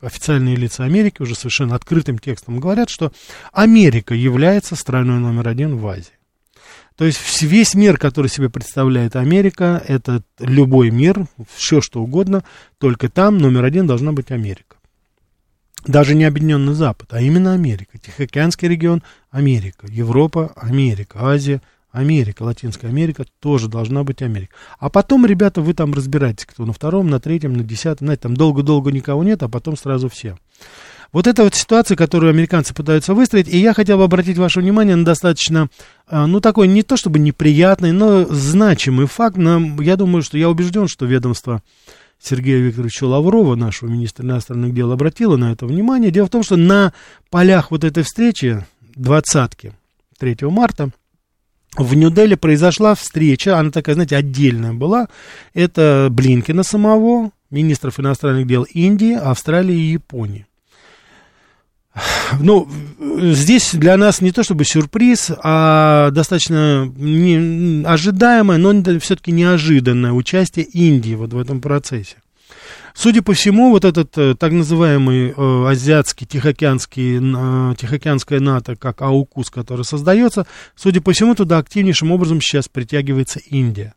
[0.00, 3.12] официальные лица Америки уже совершенно открытым текстом говорят, что
[3.52, 6.12] Америка является страной номер один в Азии.
[6.96, 12.42] То есть весь мир, который себе представляет Америка, это любой мир, все что угодно,
[12.78, 14.76] только там номер один должна быть Америка.
[15.86, 17.98] Даже не Объединенный Запад, а именно Америка.
[17.98, 19.86] Тихоокеанский регион– Америка.
[19.88, 21.20] Европа– Америка.
[21.22, 22.42] Азия– Америка.
[22.42, 24.54] Латинская Америка тоже должна быть Америка.
[24.78, 28.06] А потом, ребята, вы там разбираетесь, кто на втором, на третьем, на десятом.
[28.06, 30.36] Знаете, там долго-долго никого нет, а потом сразу все.
[31.10, 34.94] Вот это вот ситуация, которую американцы пытаются выстроить, и я хотел бы обратить ваше внимание
[34.94, 35.68] на достаточно,
[36.06, 39.38] а, ну, такой не то чтобы неприятный, но значимый факт.
[39.38, 41.62] Но я думаю, что я убежден, что ведомство
[42.20, 46.10] Сергея Викторовича Лаврова, нашего министра иностранных дел, обратило на это внимание.
[46.10, 46.92] Дело в том, что на
[47.30, 49.72] полях вот этой встречи, двадцатки,
[50.18, 50.90] 3 марта,
[51.76, 55.08] в Нью-Дели произошла встреча, она такая, знаете, отдельная была.
[55.54, 60.46] Это Блинкина самого, министров иностранных дел Индии, Австралии и Японии.
[62.40, 70.12] Ну, здесь для нас не то чтобы сюрприз, а достаточно не, ожидаемое, но все-таки неожиданное
[70.12, 72.16] участие Индии вот в этом процессе.
[73.00, 79.02] Судя по всему, вот этот э, так называемый э, азиатский, тихоокеанский, э, тихоокеанская НАТО, как
[79.02, 83.94] АУКУС, который создается, судя по всему, туда активнейшим образом сейчас притягивается Индия.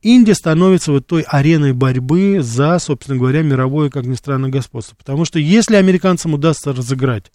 [0.00, 4.94] Индия становится вот той ареной борьбы за, собственно говоря, мировое, как ни странно, господство.
[4.94, 7.32] Потому что если американцам удастся разыграть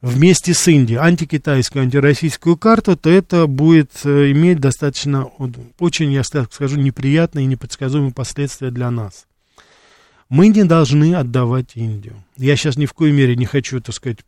[0.00, 5.30] вместе с Индией антикитайскую, антироссийскую карту, то это будет э, иметь достаточно,
[5.78, 9.26] очень, я скажу, неприятные и непредсказуемые последствия для нас.
[10.32, 12.14] Мы не должны отдавать Индию.
[12.38, 14.20] Я сейчас ни в коей мере не хочу, так сказать,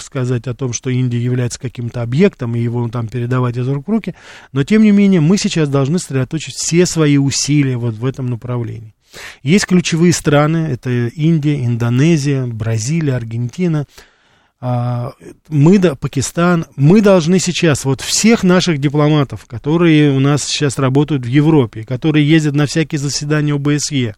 [0.00, 3.90] сказать о том, что Индия является каким-то объектом и его там передавать из рук в
[3.90, 4.14] руки,
[4.52, 8.94] но тем не менее мы сейчас должны сосредоточить все свои усилия вот в этом направлении.
[9.42, 13.86] Есть ключевые страны, это Индия, Индонезия, Бразилия, Аргентина,
[14.60, 21.28] мы, Пакистан, мы должны сейчас, вот всех наших дипломатов, которые у нас сейчас работают в
[21.28, 24.16] Европе, которые ездят на всякие заседания ОБСЕ,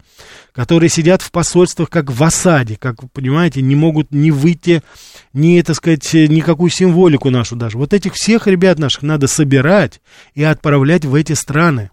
[0.54, 4.82] которые сидят в посольствах как в осаде, как понимаете, не могут не выйти,
[5.34, 7.76] не, так сказать, никакую символику нашу даже.
[7.76, 10.00] Вот этих всех ребят наших надо собирать
[10.34, 11.90] и отправлять в эти страны.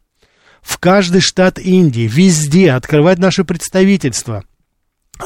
[0.61, 4.45] В каждый штат Индии, везде открывать наше представительство–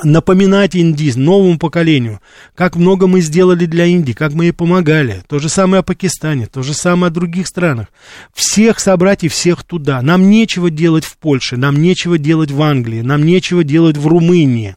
[0.04, 2.20] напоминать Индии, новому поколению,
[2.56, 5.24] как много мы сделали для Индии, как мы ей помогали.
[5.28, 7.88] То же самое о Пакистане, то же самое о других странах.
[8.34, 10.02] Всех собрать и всех туда.
[10.02, 14.76] Нам нечего делать в Польше, нам нечего делать в Англии, нам нечего делать в Румынии.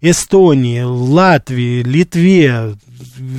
[0.00, 2.74] Эстонии, Латвии, Литве,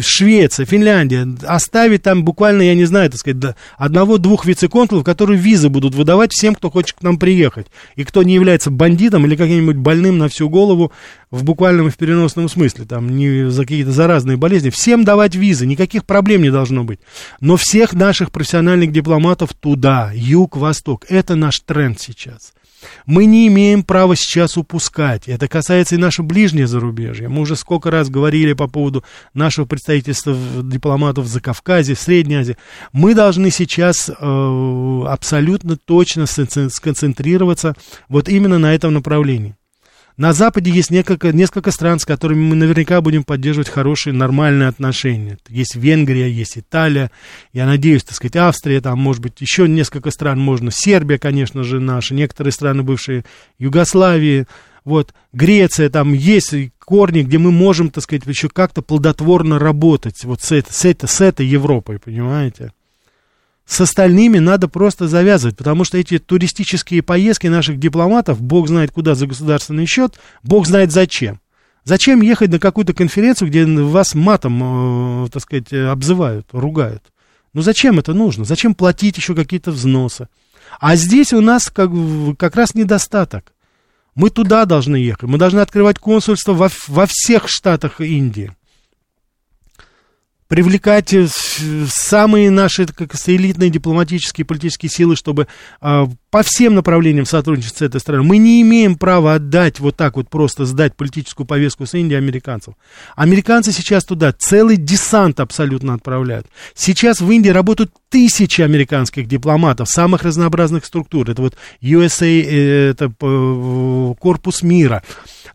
[0.02, 5.95] Швеция, Финляндия, оставить там буквально, я не знаю, так сказать, одного-двух вице-консулов, которые визы будут
[5.95, 10.19] выдавать всем, кто хочет к нам приехать, и кто не является бандитом или каким-нибудь больным
[10.19, 10.91] на всю голову
[11.32, 15.65] в буквальном и в переносном смысле, там, не за какие-то заразные болезни, всем давать визы,
[15.65, 17.00] никаких проблем не должно быть.
[17.39, 22.54] Но всех наших профессиональных дипломатов туда, юг, восток, это наш тренд сейчас.
[23.06, 25.28] Мы не имеем права сейчас упускать.
[25.28, 27.30] Это касается и нашего ближнего зарубежья.
[27.30, 32.58] Мы уже сколько раз говорили по поводу нашего представительства дипломатов за Кавказе, в Средней Азии.
[32.94, 37.76] Мы должны сейчас э, абсолютно точно сконцентрироваться
[38.10, 39.56] вот именно на этом направлении.
[40.17, 45.38] На Западе есть несколько, несколько стран, с которыми мы наверняка будем поддерживать хорошие, нормальные отношения.
[45.47, 47.12] Есть Венгрия, есть Италия,
[47.54, 50.69] я надеюсь, так сказать, Австрия, там, может быть, еще несколько стран можно.
[50.71, 53.24] Сербия, конечно же, наша, некоторые страны бывшие
[53.58, 54.47] Югославии,
[54.84, 60.41] вот, Греция, там есть корни, где мы можем, так сказать, еще как-то плодотворно работать вот
[60.41, 62.74] с, это, с, это, с этой Европой, понимаете?
[63.71, 69.15] С остальными надо просто завязывать, потому что эти туристические поездки наших дипломатов, бог знает куда
[69.15, 71.39] за государственный счет, бог знает зачем.
[71.86, 77.13] Зачем ехать на какую-то конференцию, где вас матом, э, так сказать, обзывают, ругают?
[77.53, 78.43] Ну зачем это нужно?
[78.43, 80.27] Зачем платить еще какие-то взносы?
[80.81, 81.91] А здесь у нас как,
[82.38, 83.53] как раз недостаток.
[84.15, 85.29] Мы туда должны ехать.
[85.29, 88.51] Мы должны открывать консульство во, во всех штатах Индии
[90.51, 91.27] привлекать э,
[91.87, 95.47] самые наши как элитные дипломатические и политические силы, чтобы
[95.81, 98.25] э, по всем направлениям сотрудничать с этой страной.
[98.25, 102.75] Мы не имеем права отдать вот так вот просто сдать политическую повестку с Индией американцам.
[103.15, 106.47] Американцы сейчас туда целый десант абсолютно отправляют.
[106.75, 111.29] Сейчас в Индии работают тысячи американских дипломатов самых разнообразных структур.
[111.29, 115.01] Это вот USA, э, это э, Корпус мира.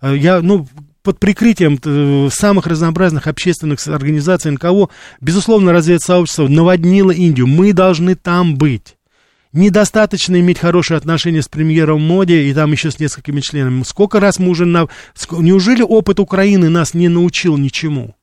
[0.01, 0.67] Я, ну,
[1.07, 4.89] под прикрытием э, самых разнообразных общественных организаций НКО,
[5.21, 7.47] безусловно, разведсообщество наводнило Индию.
[7.47, 8.97] Мы должны там быть.
[9.53, 13.85] Недостаточно иметь хорошие отношения с премьером Моди и там еще с несколькими членами.
[13.85, 14.65] Сколько раз мы уже...
[14.65, 14.89] На...
[15.31, 18.16] Неужели опыт Украины нас не научил ничему?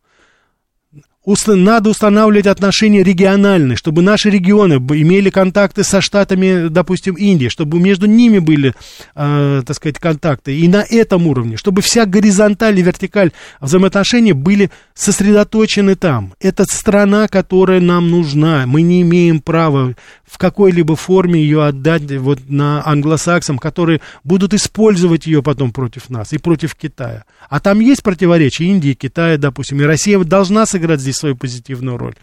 [1.48, 8.08] Надо устанавливать отношения региональные, чтобы наши регионы имели контакты со штатами, допустим, Индии, чтобы между
[8.08, 8.74] ними были,
[9.16, 10.58] э, так сказать, контакты.
[10.60, 13.32] И на этом уровне, чтобы вся горизонталь и вертикаль
[13.62, 16.34] взаимоотношений были сосредоточены там.
[16.42, 18.66] Это страна, которая нам нужна.
[18.68, 25.26] Мы не имеем права в какой-либо форме ее отдать вот на англосаксам, которые будут использовать
[25.26, 27.24] ее потом против нас и против Китая.
[27.50, 32.16] А там есть противоречия Индии, Китая, допустим, и Россия должна сыграть здесь свою позитивную роль.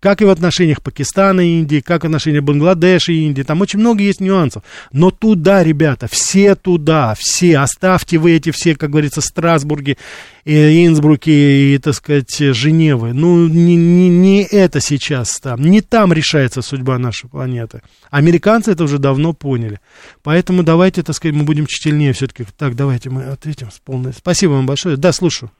[0.00, 3.42] Как и в отношениях Пакистана и Индии, как в отношениях Бангладеша и Индии.
[3.42, 4.62] Там очень много есть нюансов.
[4.92, 7.58] Но туда, ребята, все туда, все.
[7.58, 9.98] Оставьте вы эти все, как говорится, Страсбурги,
[10.44, 13.12] и Инсбруки и, так сказать, Женевы.
[13.12, 15.62] Ну, не, не, не это сейчас там.
[15.62, 17.82] Не там решается судьба нашей планеты.
[18.10, 19.80] Американцы это уже давно поняли.
[20.22, 22.46] Поэтому давайте, так сказать, мы будем чтильнее все-таки.
[22.56, 24.12] Так, давайте мы ответим с полной...
[24.12, 24.96] Спасибо вам большое.
[24.96, 25.50] Да, слушаю.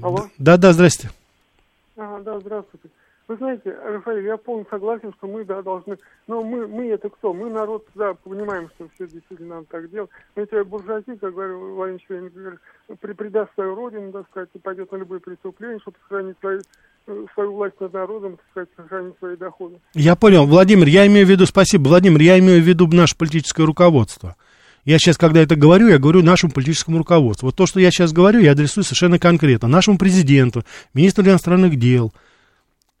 [0.00, 0.28] Алло.
[0.38, 1.10] Да, да, здрасте.
[1.96, 2.88] А, да, здравствуйте.
[3.28, 5.96] Вы знаете, Рафаэль, я полностью согласен, что мы, да, должны...
[6.26, 7.32] Но мы, мы это кто?
[7.32, 10.10] Мы народ, да, понимаем, что все действительно надо так делать.
[10.34, 12.58] Но эти буржуазии, как говорил Владимир Владимирович,
[13.00, 16.60] при, предаст свою родину, так сказать, и пойдет на любые преступления, чтобы сохранить свою,
[17.06, 19.80] э, свою власть над народом, так сказать, сохранить свои доходы.
[19.94, 20.44] Я понял.
[20.44, 24.34] Владимир, я имею в виду, спасибо, Владимир, я имею в виду наше политическое руководство.
[24.84, 27.46] Я сейчас, когда это говорю, я говорю нашему политическому руководству.
[27.46, 32.12] Вот то, что я сейчас говорю, я адресую совершенно конкретно нашему президенту, министру иностранных дел.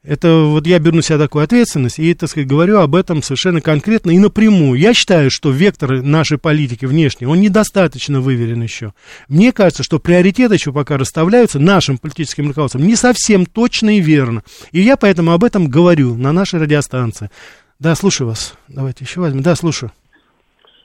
[0.04, 3.60] Это вот я беру на себя такую ответственность и, так сказать, говорю об этом совершенно
[3.60, 4.78] конкретно и напрямую.
[4.78, 8.94] Я считаю, что вектор нашей политики внешней, он недостаточно выверен еще.
[9.28, 14.42] Мне кажется, что приоритеты еще пока расставляются нашим политическим руководством не совсем точно и верно.
[14.72, 17.30] И я поэтому об этом говорю на нашей радиостанции.
[17.78, 18.54] Да, слушаю вас.
[18.66, 19.42] Давайте еще возьмем.
[19.42, 19.92] Да, слушаю.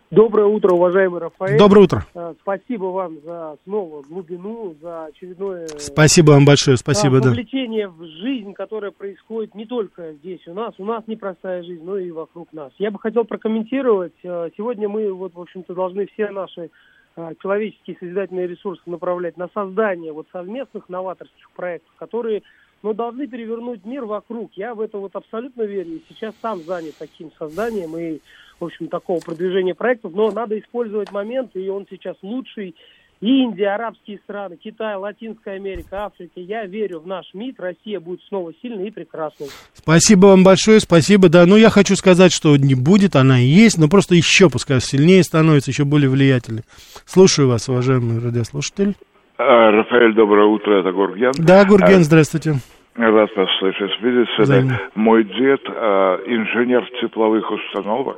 [0.10, 1.58] Доброе утро, уважаемый Рафаэль.
[1.58, 2.06] Доброе утро.
[2.16, 5.68] А, спасибо вам за снова глубину, за очередное...
[5.80, 7.30] Спасибо вам большое, спасибо, да.
[7.30, 11.98] Вовлечение в жизнь, которая происходит не только здесь у нас, у нас непростая жизнь, но
[11.98, 12.72] и вокруг нас.
[12.78, 14.14] Я бы хотел прокомментировать.
[14.24, 16.70] А, сегодня мы, вот, в общем-то, должны все наши
[17.18, 22.44] а, человеческие созидательные ресурсы направлять на создание вот совместных новаторских проектов, которые
[22.84, 24.52] но должны перевернуть мир вокруг.
[24.54, 26.00] Я в это вот абсолютно верю.
[26.10, 28.22] Сейчас сам занят таким созданием и
[28.60, 32.76] в общем, такого продвижения проектов, но надо использовать момент, и он сейчас лучший.
[33.20, 36.34] Индия, арабские страны, Китай, Латинская Америка, Африка.
[36.36, 37.60] Я верю в наш МИД.
[37.60, 39.48] Россия будет снова сильной и прекрасной.
[39.74, 41.28] Спасибо вам большое, спасибо.
[41.28, 44.80] Да, ну я хочу сказать, что не будет, она и есть, но просто еще пускай
[44.82, 46.62] сильнее становится, еще более влиятельной.
[47.06, 48.94] Слушаю вас, уважаемый радиослушатель.
[49.40, 51.32] А, Рафаэль, доброе утро, это Гурген.
[51.38, 52.56] Да, Гурген, а, здравствуйте.
[52.98, 53.92] Рад вас слышать.
[54.02, 58.18] Видите ли, мой дед, э, инженер тепловых установок,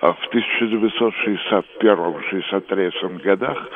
[0.00, 3.68] э, в 1961-63 годах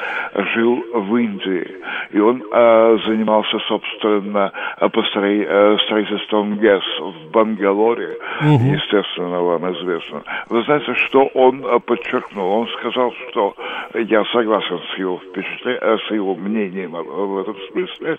[0.55, 1.67] жил в Индии.
[2.13, 8.73] И он э, занимался, собственно, построи, э, строительством ГЭС в Бангалоре, угу.
[8.73, 10.23] естественно, вам известно.
[10.49, 12.61] Вы знаете, что он э, подчеркнул?
[12.61, 13.55] Он сказал, что
[13.95, 18.19] я согласен с его, впечатлением, э, с его мнением в этом смысле,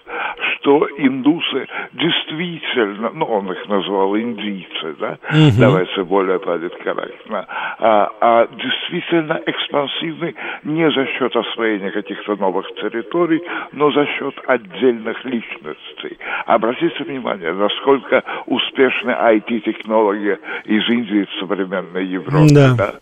[0.60, 5.60] что индусы действительно действительно, ну, он их назвал индийцы, да, угу.
[5.60, 7.46] давайте более политкорректно,
[7.80, 15.24] а, а действительно экспансивны не за счет освоения каких-то новых территорий, но за счет отдельных
[15.26, 16.18] личностей.
[16.46, 22.76] Обратите внимание, насколько успешны IT-технологии из Индии в современной Европе, да.
[22.76, 22.94] да?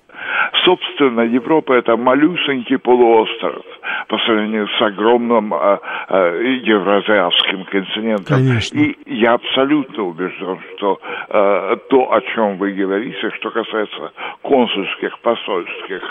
[0.64, 3.64] Собственно, Европа это малюсенький полуостров.
[4.08, 5.78] по сравнению с огромным э,
[6.10, 8.26] э, евразиатским континентом.
[8.26, 8.78] Конечно.
[8.78, 11.00] И я абсолютно убежден, что
[11.30, 14.12] э, то, о чем вы говорите, что касается
[14.42, 16.02] консульских, посольских,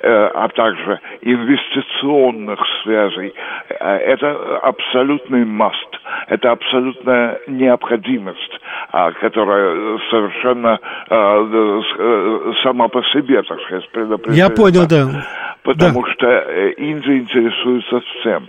[0.00, 3.34] э, а также инвестиционных связей,
[3.68, 8.60] э, это абсолютный маст, это абсолютная необходимость,
[8.92, 10.78] э, которая совершенно
[11.10, 14.36] э, э, сама по себе, так сказать, предопределена.
[14.36, 15.26] Я понял, да.
[15.64, 18.48] Потому что э, Индия интересуется всем.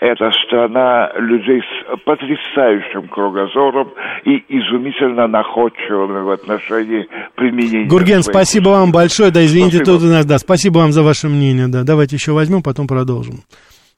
[0.00, 3.92] Это страна людей с потрясающим кругозором
[4.24, 7.88] и изумительно находчивыми в отношении применения.
[7.88, 9.30] Гурген, спасибо вам большое.
[9.30, 9.98] Да, извините, Спасибо.
[9.98, 11.68] тут у нас, да, спасибо вам за ваше мнение.
[11.68, 13.36] Да, давайте еще возьмем, потом продолжим.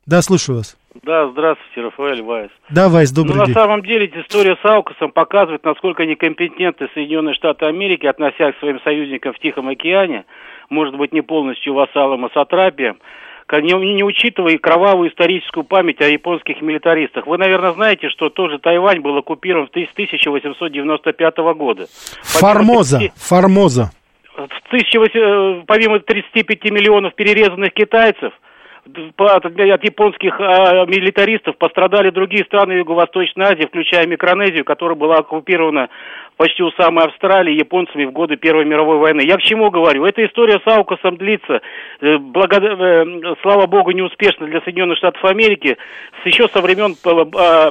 [0.07, 0.77] Да, слушаю вас.
[1.03, 2.51] Да, здравствуйте, Рафаэль Вайс.
[2.69, 3.55] Да, Вайс, добрый ну, на день.
[3.55, 9.33] самом деле, история с Аукосом показывает, насколько некомпетентны Соединенные Штаты Америки, относясь к своим союзникам
[9.33, 10.25] в Тихом океане,
[10.69, 12.99] может быть, не полностью вассалам, а сатрапиям,
[13.51, 17.27] не, не учитывая и кровавую историческую память о японских милитаристах.
[17.27, 21.87] Вы, наверное, знаете, что тоже Тайвань был оккупирован в тыс- 1895 года.
[22.23, 23.91] Формоза, Помимо 30 Формоза.
[24.35, 28.33] в 1800, помимо 35 миллионов перерезанных китайцев,
[28.85, 35.89] от, японских а, милитаристов пострадали другие страны Юго-Восточной Азии, включая Микронезию, которая была оккупирована
[36.37, 39.21] почти у самой Австралии японцами в годы Первой мировой войны.
[39.21, 40.05] Я к чему говорю?
[40.05, 41.61] Эта история с Аукосом длится,
[42.01, 45.77] э, благо- э, слава богу, неуспешно для Соединенных Штатов Америки,
[46.23, 47.71] с еще со времен э, а,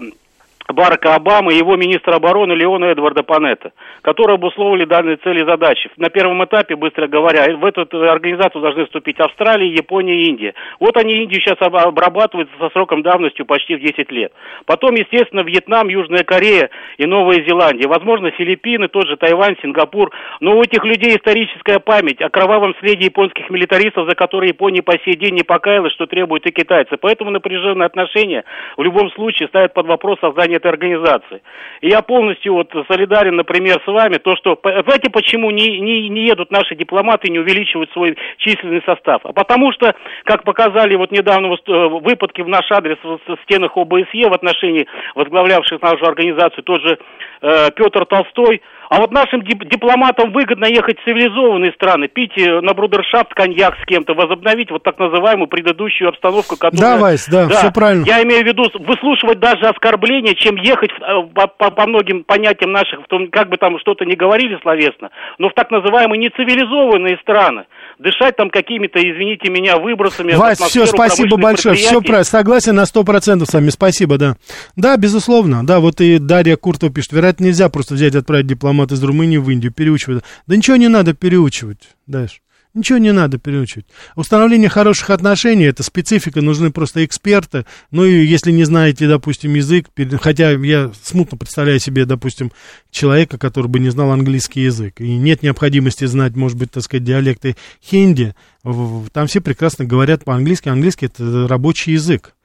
[0.67, 5.89] Барака Обамы и его министра обороны Леона Эдварда Панетта, которые обусловили данные цели и задачи.
[5.97, 10.53] На первом этапе, быстро говоря, в эту организацию должны вступить Австралия, Япония и Индия.
[10.79, 14.31] Вот они Индию сейчас об- обрабатывают со сроком давностью почти в 10 лет.
[14.65, 17.87] Потом, естественно, Вьетнам, Южная Корея и Новая Зеландия.
[17.87, 20.11] Возможно, Филиппины, тот же Тайвань, Сингапур.
[20.39, 24.97] Но у этих людей историческая память о кровавом следе японских милитаристов, за которые Япония по
[24.99, 26.97] сей день не покаялась, что требуют и китайцы.
[26.97, 28.43] Поэтому напряженные отношения
[28.77, 31.41] в любом случае ставят под вопрос создание этой организации.
[31.81, 36.25] И я полностью вот солидарен, например, с вами, то, что, знаете, почему не, не, не
[36.25, 39.21] едут наши дипломаты и не увеличивают свой численный состав?
[39.23, 39.93] А потому что,
[40.25, 45.81] как показали вот недавно э, выпадки в наш адрес в стенах ОБСЕ в отношении возглавлявших
[45.81, 46.97] нашу организацию, тот же
[47.41, 48.61] э, Петр Толстой,
[48.91, 53.77] а вот нашим дип- дипломатам выгодно ехать в цивилизованные страны, пить э, на брудершафт коньяк
[53.81, 56.95] с кем-то, возобновить вот так называемую предыдущую обстановку, которая...
[56.95, 58.03] Да, Вайс, да, всё правильно.
[58.05, 62.25] Я имею в виду выслушивать даже оскорбления, чем ехать в- э, по, по- по многим
[62.25, 66.19] понятиям наших, в том, как бы там что-то не говорили словесно, но в так называемые
[66.19, 67.63] нецивилизованные страны.
[68.01, 70.33] Дышать там какими-то, извините меня, выбросами.
[70.33, 71.75] Вась, все, спасибо большое.
[71.75, 72.23] Все правильно.
[72.23, 73.69] Согласен на сто процентов с вами.
[73.69, 74.37] Спасибо, да.
[74.75, 75.63] Да, безусловно.
[75.63, 77.11] Да, вот и Дарья Куртова пишет.
[77.11, 80.23] Вероятно, нельзя просто взять и отправить дипломата из Румынии в Индию, переучивать.
[80.47, 82.39] Да ничего не надо переучивать, Дальше.
[82.73, 83.85] Ничего не надо переучивать.
[84.15, 87.65] Установление хороших отношений, это специфика, нужны просто эксперты.
[87.91, 89.87] Ну и если не знаете, допустим, язык,
[90.21, 92.51] хотя я смутно представляю себе, допустим,
[92.89, 95.01] человека, который бы не знал английский язык.
[95.01, 98.35] И нет необходимости знать, может быть, так сказать, диалекты хинди.
[98.63, 100.69] Там все прекрасно говорят по-английски.
[100.69, 102.35] Английский это рабочий язык.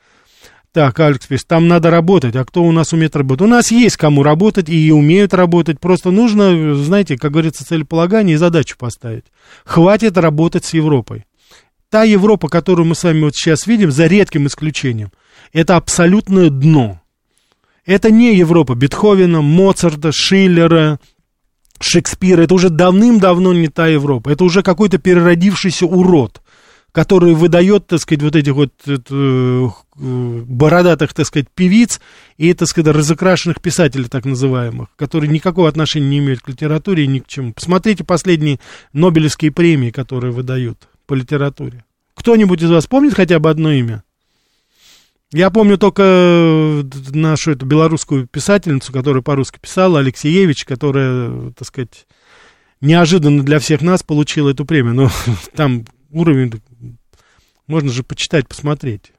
[0.77, 2.37] Так, Алекс там надо работать.
[2.37, 3.47] А кто у нас умеет работать?
[3.47, 5.81] У нас есть кому работать и умеют работать.
[5.81, 9.25] Просто нужно, знаете, как говорится, целеполагание и задачу поставить.
[9.65, 11.25] Хватит работать с Европой.
[11.89, 15.13] Та Европа, которую мы с вами вот сейчас видим, за редким исключением,
[15.55, 17.01] это абсолютное дно.
[17.87, 21.01] Это не Европа Бетховена, Моцарта, Шиллера,
[21.81, 22.43] Шекспира.
[22.43, 24.29] Это уже давным-давно не та Европа.
[24.29, 26.43] Это уже какой-то переродившийся урод
[26.97, 29.69] который выдает, так сказать, вот этих вот это, э,
[29.99, 32.01] бородатых, так сказать, певиц
[32.39, 37.07] и, так сказать, разукрашенных писателей, так называемых, которые никакого отношения не имеют к литературе и
[37.07, 37.53] ни к чему.
[37.53, 38.61] Посмотрите последние
[38.95, 41.85] Нобелевские премии, которые выдают по литературе.
[42.15, 44.03] Кто-нибудь из вас помнит хотя бы одно имя?
[45.35, 52.07] Я помню только э, нашу эту белорусскую писательницу, которая по-русски писала, Алексеевич, которая, так сказать,
[52.81, 54.95] неожиданно для всех нас получила эту премию.
[54.95, 55.11] Но
[55.55, 55.85] там
[56.17, 56.61] уровень
[57.67, 59.13] можно же почитать, посмотреть.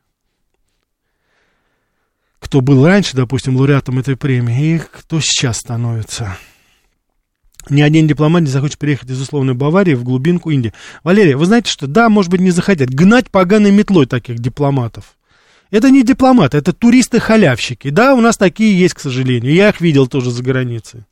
[2.39, 6.38] Кто был раньше, допустим, лауреатом этой премии, и кто сейчас становится.
[7.70, 10.74] Ни один дипломат не захочет переехать из условной Баварии в глубинку Индии.
[11.04, 11.88] Валерия, вы знаете что?
[11.88, 12.89] Да, может быть, не захотят.
[12.89, 15.18] Гнать поганой метлой таких дипломатов.
[15.70, 17.89] Это не дипломаты, это туристы-халявщики.
[17.89, 19.54] Да, у нас такие есть, к сожалению.
[19.54, 21.04] Я их видел тоже за границей.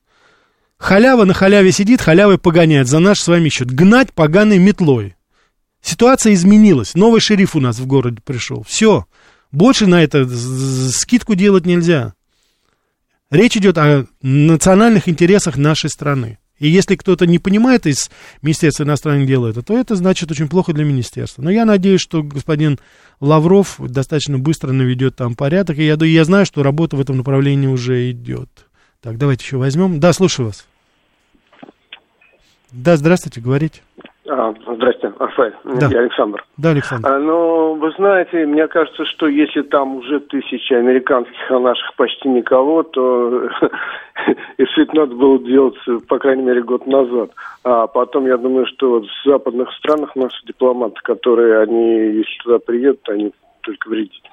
[0.77, 3.69] Халява на халяве сидит, халявой погоняет за наш с вами счет.
[3.71, 5.14] Гнать поганой метлой.
[5.86, 6.95] Ситуация изменилась.
[6.95, 8.65] Новый шериф у нас в городе пришел.
[8.67, 9.05] Все.
[9.51, 10.27] Больше на это
[10.89, 12.15] скидку делать нельзя.
[13.29, 16.39] Речь идет о национальных интересах нашей страны.
[16.57, 18.09] И если кто-то не понимает из
[18.41, 21.43] Министерства иностранных дел это, то это значит очень плохо для министерства.
[21.43, 22.79] Но я надеюсь, что господин
[23.19, 25.77] Лавров достаточно быстро наведет там порядок.
[25.77, 28.49] И я, я знаю, что работа в этом направлении уже идет.
[29.01, 29.99] Так, давайте еще возьмем.
[29.99, 30.65] Да, слушаю вас.
[32.71, 33.81] Да, здравствуйте, говорите.
[34.28, 35.53] А, здрасте, Рафаэль.
[35.63, 35.88] Да.
[35.88, 36.43] Я Александр.
[36.57, 37.07] Да, Александр.
[37.07, 42.30] А, ну, вы знаете, мне кажется, что если там уже тысячи американских, а наших почти
[42.30, 43.49] никого, то
[44.57, 45.76] если это надо было делать,
[46.07, 47.32] по крайней мере, год назад.
[47.63, 52.59] А потом, я думаю, что вот в западных странах наши дипломаты, которые, они, если туда
[52.59, 54.23] приедут, они только вредить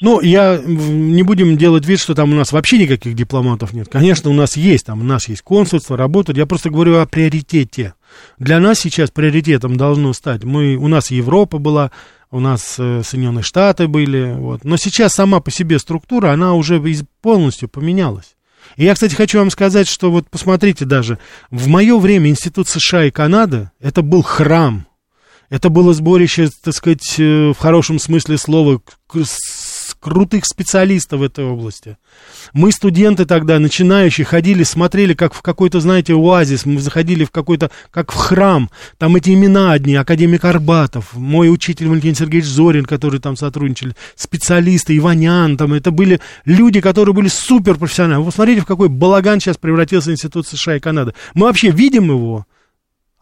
[0.00, 3.88] ну, я не будем делать вид, что там у нас вообще никаких дипломатов нет.
[3.90, 6.38] Конечно, у нас есть, там у нас есть консульство, работают.
[6.38, 7.94] Я просто говорю о приоритете.
[8.38, 10.44] Для нас сейчас приоритетом должно стать.
[10.44, 11.90] Мы, у нас Европа была,
[12.30, 14.34] у нас э, Соединенные Штаты были.
[14.36, 14.64] Вот.
[14.64, 16.82] Но сейчас сама по себе структура, она уже
[17.20, 18.36] полностью поменялась.
[18.76, 21.18] И я, кстати, хочу вам сказать, что вот посмотрите даже,
[21.50, 24.86] в мое время Институт США и Канады, это был храм.
[25.50, 28.80] Это было сборище, так сказать, э, в хорошем смысле слова,
[30.00, 31.96] крутых специалистов в этой области.
[32.52, 37.70] Мы, студенты тогда, начинающие, ходили, смотрели, как в какой-то, знаете, оазис, мы заходили в какой-то,
[37.90, 43.20] как в храм, там эти имена одни, академик Арбатов, мой учитель Валентин Сергеевич Зорин, который
[43.20, 48.20] там сотрудничали, специалисты, Иванян, там, это были люди, которые были супер профессиональны.
[48.20, 51.14] Вы посмотрите, в какой балаган сейчас превратился Институт США и Канады.
[51.34, 52.46] Мы вообще видим его?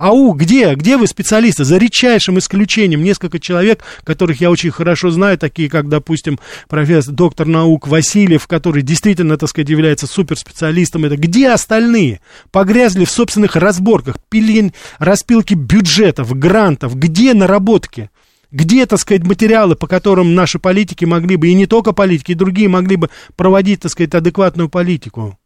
[0.03, 1.63] Ау, где, где вы специалисты?
[1.63, 7.47] За редчайшим исключением несколько человек, которых я очень хорошо знаю, такие как, допустим, профессор, доктор
[7.47, 11.05] наук Васильев, который действительно, так сказать, является суперспециалистом.
[11.05, 12.21] Это где остальные?
[12.51, 16.97] Погрязли в собственных разборках, пилин, распилки бюджетов, грантов.
[16.97, 18.11] Где наработки?
[18.51, 22.35] Где, так сказать, материалы, по которым наши политики могли бы, и не только политики, и
[22.35, 25.39] другие могли бы проводить, так сказать, адекватную политику?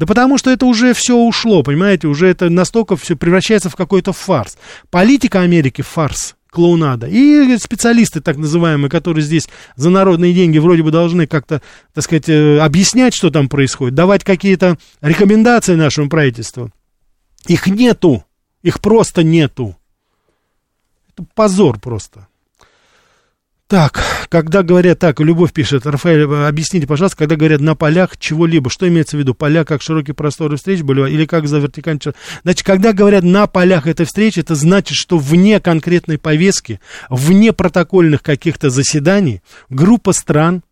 [0.00, 4.14] Да потому что это уже все ушло, понимаете, уже это настолько все превращается в какой-то
[4.14, 4.56] фарс.
[4.88, 7.06] Политика Америки фарс, клоунада.
[7.06, 9.46] И специалисты так называемые, которые здесь
[9.76, 11.60] за народные деньги вроде бы должны как-то,
[11.92, 16.72] так сказать, э, объяснять, что там происходит, давать какие-то рекомендации нашему правительству.
[17.46, 18.24] Их нету,
[18.62, 19.76] их просто нету.
[21.12, 22.26] Это позор просто.
[23.70, 28.88] Так, когда говорят, так, Любовь пишет, Рафаэль, объясните, пожалуйста, когда говорят на полях чего-либо, что
[28.88, 29.32] имеется в виду?
[29.32, 32.00] Поля как широкие просторы встреч были, или как за вертикальный
[32.42, 38.24] Значит, когда говорят на полях этой встречи, это значит, что вне конкретной повестки, вне протокольных
[38.24, 40.64] каких-то заседаний, группа стран,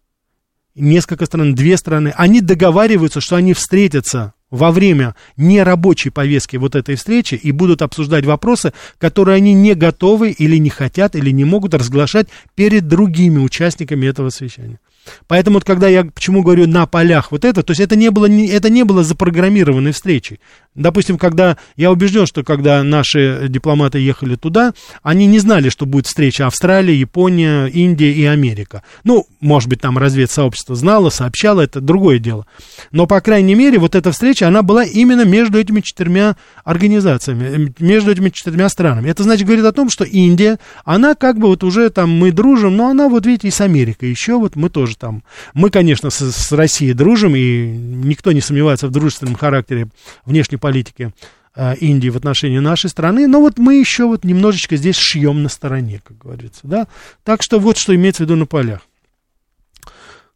[0.75, 6.97] несколько стран, две страны, они договариваются, что они встретятся во время нерабочей повестки вот этой
[6.97, 11.75] встречи и будут обсуждать вопросы, которые они не готовы или не хотят или не могут
[11.75, 14.79] разглашать перед другими участниками этого совещания.
[15.27, 18.29] Поэтому вот когда я почему говорю на полях вот это, то есть это не было,
[18.29, 20.41] это не было запрограммированной встречей.
[20.75, 26.07] Допустим, когда я убежден, что когда наши дипломаты ехали туда, они не знали, что будет
[26.07, 28.83] встреча Австралия, Япония, Индия и Америка.
[29.03, 32.47] Ну, может быть, там разведсообщество знало, сообщало, это другое дело.
[32.93, 38.13] Но, по крайней мере, вот эта встреча, она была именно между этими четырьмя организациями, между
[38.13, 39.11] этими четырьмя странами.
[39.11, 42.77] Это значит, говорит о том, что Индия, она как бы вот уже там мы дружим,
[42.77, 45.25] но она вот видите и с Америкой еще вот мы тоже там.
[45.55, 49.89] Мы, конечно, с, с Россией дружим, и никто не сомневается в дружественном характере
[50.25, 51.13] внешней политики
[51.55, 55.49] э, Индии в отношении нашей страны, но вот мы еще вот немножечко здесь шьем на
[55.49, 56.89] стороне, как говорится, да.
[57.25, 58.81] Так что вот что имеется в виду на полях.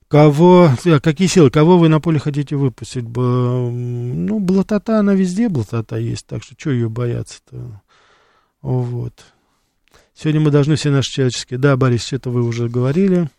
[0.09, 3.05] Кого, а, какие силы, кого вы на поле хотите выпустить?
[3.05, 7.81] Ну, блатота, она везде блатота есть, так что что ее бояться-то?
[8.61, 9.25] Вот.
[10.15, 11.59] Сегодня мы должны все наши человеческие...
[11.59, 13.31] Да, Борис, что-то вы уже говорили.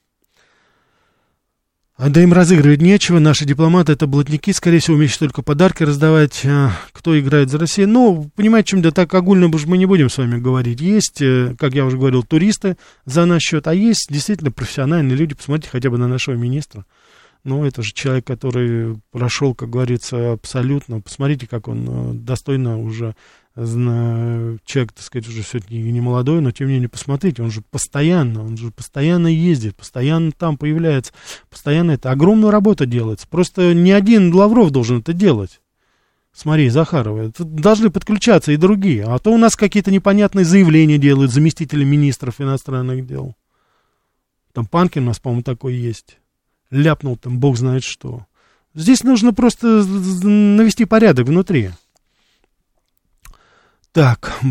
[1.96, 6.41] А да им разыгрывать нечего, наши дипломаты это блатники, скорее всего, умеют только подарки раздавать,
[6.44, 7.89] а, кто играет за Россию.
[7.89, 10.82] Ну, понимаете, чем да так огульно уж мы не будем с вами говорить.
[10.82, 15.36] Есть, э, как я уже говорил, туристы за наш счет, а есть действительно профессиональные люди,
[15.36, 16.84] посмотрите хотя бы на нашего министра.
[17.44, 21.00] Ну, это же человек, который прошел, как говорится, абсолютно.
[21.00, 23.16] Посмотрите, как он э, достойно уже
[23.56, 28.43] человек, так сказать, уже все-таки не молодой, но тем не менее, посмотрите, он же постоянно,
[28.43, 31.14] он же постоянно ездит, постоянно там появляется,
[31.49, 33.28] постоянно это огромная работа делается.
[33.28, 35.62] Просто не один Лавров должен это делать
[36.34, 37.28] с Марией Захаровой.
[37.28, 39.04] Это должны подключаться и другие.
[39.06, 43.36] А то у нас какие-то непонятные заявления делают заместители министров иностранных дел.
[44.51, 46.18] Там Панкин у нас, по-моему, такой есть.
[46.72, 48.26] Ляпнул там бог знает что.
[48.74, 51.70] Здесь нужно просто навести порядок внутри.
[53.94, 54.41] Так.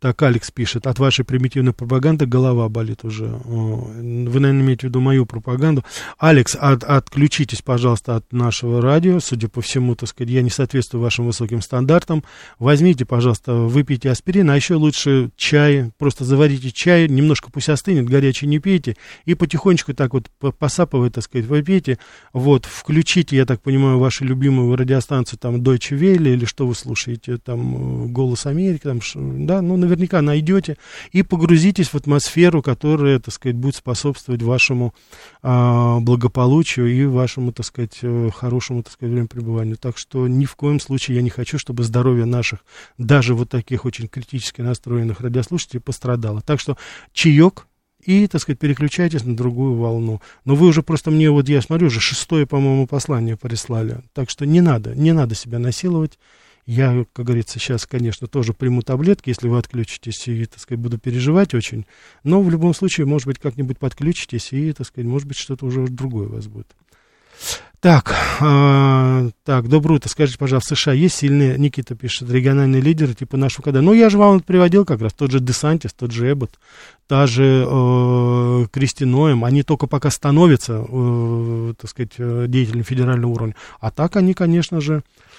[0.00, 3.26] Так, Алекс пишет, от вашей примитивной пропаганды голова болит уже.
[3.44, 5.84] Вы, наверное, имеете в виду мою пропаганду.
[6.16, 9.20] Алекс, от, отключитесь, пожалуйста, от нашего радио.
[9.20, 12.24] Судя по всему, так сказать, я не соответствую вашим высоким стандартам.
[12.58, 15.90] Возьмите, пожалуйста, выпейте аспирин, а еще лучше чай.
[15.98, 18.96] Просто заварите чай, немножко пусть остынет, горячий не пейте.
[19.26, 21.98] И потихонечку так вот посапывая, так сказать, вы пейте.
[22.32, 27.36] Вот, включите, я так понимаю, вашу любимую радиостанцию, там, Deutsche Welle, или что вы слушаете,
[27.36, 29.00] там, Голос Америки, там,
[29.46, 30.76] да, ну, наверняка найдете,
[31.12, 34.94] и погрузитесь в атмосферу, которая, так сказать, будет способствовать вашему
[35.42, 39.76] а, благополучию и вашему, так сказать, э, хорошему, так сказать, времяпребыванию.
[39.76, 42.60] Так что ни в коем случае я не хочу, чтобы здоровье наших,
[42.98, 46.40] даже вот таких очень критически настроенных радиослушателей пострадало.
[46.40, 46.76] Так что
[47.12, 47.66] чаек,
[48.04, 50.20] и, так сказать, переключайтесь на другую волну.
[50.44, 54.00] Но вы уже просто мне, вот я смотрю, уже шестое, по-моему, послание прислали.
[54.14, 56.18] Так что не надо, не надо себя насиловать.
[56.70, 60.98] Я, как говорится, сейчас, конечно, тоже приму таблетки, если вы отключитесь, и, так сказать, буду
[60.98, 61.84] переживать очень.
[62.22, 65.88] Но в любом случае, может быть, как-нибудь подключитесь, и, так сказать, может быть, что-то уже
[65.88, 66.68] другое у вас будет.
[67.80, 70.08] Так, э, так, доброе утро.
[70.08, 73.82] Скажите, пожалуйста, в США есть сильные, Никита пишет, региональные лидеры типа нашего когда?
[73.82, 76.60] Ну, я же вам приводил как раз, тот же Десантис, тот же Эббот,
[77.08, 83.32] та же э, Кристи Ноем, они только пока становятся, э, так сказать, э, деятелями федерального
[83.32, 83.56] уровня.
[83.80, 85.29] А так они, конечно же, Э,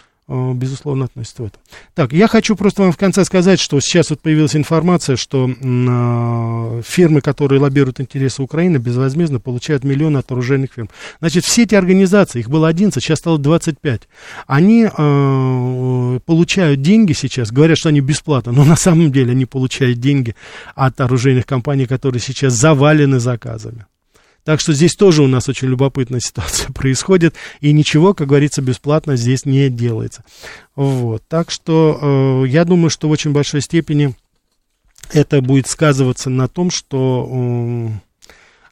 [0.54, 1.60] безусловно, относится в это.
[1.94, 6.82] Так, я хочу просто вам в конце сказать, что сейчас вот появилась информация, что э,
[6.86, 10.90] фирмы, которые лоббируют интересы Украины, безвозмездно получают миллионы от оружейных фирм.
[11.20, 14.08] Значит, все эти организации, их было 11, сейчас стало 25,
[14.48, 20.00] они э, получают деньги сейчас, говорят, что они бесплатно, но на самом деле они получают
[20.00, 20.36] деньги
[20.76, 23.86] от оружейных компаний, которые сейчас завалены заказами.
[24.44, 29.16] Так что здесь тоже у нас очень любопытная ситуация происходит, и ничего, как говорится, бесплатно
[29.16, 30.24] здесь не делается.
[30.76, 31.24] Вот.
[31.28, 34.16] Так что э, я думаю, что в очень большой степени
[35.12, 37.90] это будет сказываться на том, что э,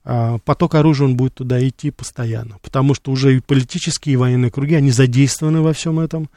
[0.06, 4.52] э, поток оружия он будет туда идти постоянно, потому что уже и политические, и военные
[4.52, 6.30] круги, они задействованы во всем этом.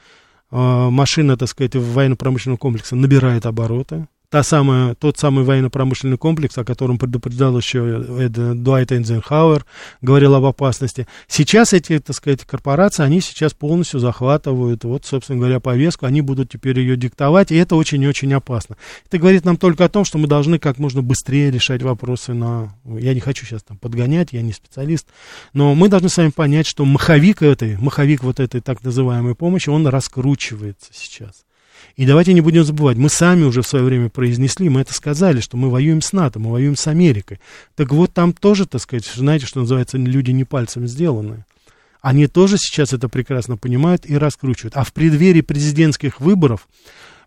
[0.50, 6.64] Э, машина, так сказать, военно-промышленного комплекса набирает обороты, та самая, тот самый военно-промышленный комплекс, о
[6.64, 9.66] котором предупреждал еще Дуайт Эйнзенхауэр,
[10.00, 11.06] говорил об опасности.
[11.28, 16.48] Сейчас эти, так сказать, корпорации, они сейчас полностью захватывают, вот, собственно говоря, повестку, они будут
[16.48, 18.78] теперь ее диктовать, и это очень-очень опасно.
[19.06, 22.74] Это говорит нам только о том, что мы должны как можно быстрее решать вопросы на...
[22.86, 25.06] Я не хочу сейчас там подгонять, я не специалист,
[25.52, 29.68] но мы должны с вами понять, что маховик этой, маховик вот этой так называемой помощи,
[29.68, 31.44] он раскручивается сейчас.
[31.96, 35.40] И давайте не будем забывать, мы сами уже в свое время произнесли, мы это сказали,
[35.40, 37.40] что мы воюем с НАТО, мы воюем с Америкой.
[37.76, 41.44] Так вот там тоже, так сказать, знаете, что называется, люди не пальцем сделаны.
[42.00, 44.76] Они тоже сейчас это прекрасно понимают и раскручивают.
[44.76, 46.66] А в преддверии президентских выборов,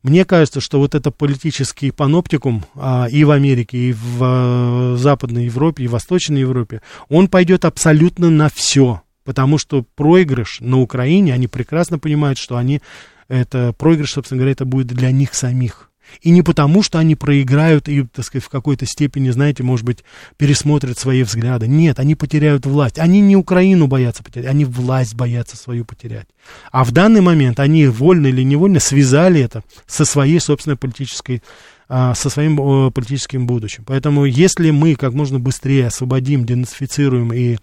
[0.03, 5.45] мне кажется, что вот это политический паноптикум а, и в Америке, и в а, Западной
[5.45, 9.01] Европе, и в Восточной Европе, он пойдет абсолютно на все.
[9.23, 12.81] Потому что проигрыш на Украине, они прекрасно понимают, что они
[13.27, 15.91] это проигрыш, собственно говоря, это будет для них самих.
[16.21, 20.03] И не потому, что они проиграют и, так сказать, в какой-то степени, знаете, может быть,
[20.37, 21.67] пересмотрят свои взгляды.
[21.67, 22.99] Нет, они потеряют власть.
[22.99, 26.27] Они не Украину боятся потерять, они власть боятся свою потерять.
[26.71, 31.41] А в данный момент они вольно или невольно связали это со своей собственной политической
[31.87, 33.83] а, со своим политическим будущим.
[33.85, 37.57] Поэтому если мы как можно быстрее освободим, денацифицируем и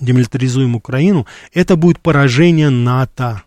[0.00, 3.42] демилитаризуем Украину, это будет поражение НАТО.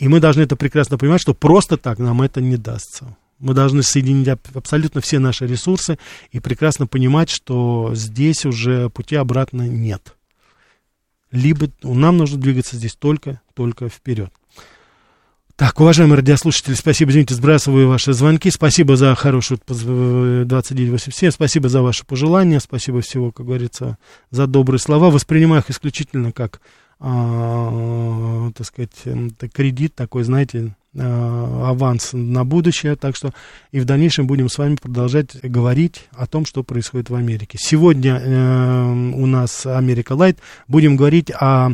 [0.00, 3.14] И мы должны это прекрасно понимать, что просто так нам это не дастся.
[3.38, 5.98] Мы должны соединить абсолютно все наши ресурсы
[6.30, 10.14] и прекрасно понимать, что здесь уже пути обратно нет.
[11.30, 14.32] Либо нам нужно двигаться здесь только, только вперед.
[15.54, 18.50] Так, уважаемые радиослушатели, спасибо, извините, сбрасываю ваши звонки.
[18.50, 23.98] Спасибо за хорошую 2987, спасибо за ваши пожелания, спасибо всего, как говорится,
[24.30, 25.10] за добрые слова.
[25.10, 26.62] Воспринимаю их исключительно как
[27.00, 28.92] а, так сказать,
[29.52, 33.32] кредит такой, знаете, а, аванс на будущее, так что
[33.72, 37.58] и в дальнейшем будем с вами продолжать говорить о том, что происходит в Америке.
[37.60, 40.38] Сегодня э, у нас Америка Лайт,
[40.68, 41.70] будем говорить о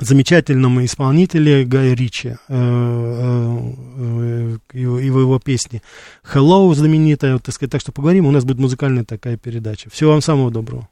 [0.00, 3.58] замечательном исполнителе Гая Ричи э, э,
[4.72, 5.82] э, и его песни
[6.34, 9.90] Hello знаменитая, так сказать, так что поговорим, у нас будет музыкальная такая передача.
[9.90, 10.88] Всего вам самого доброго.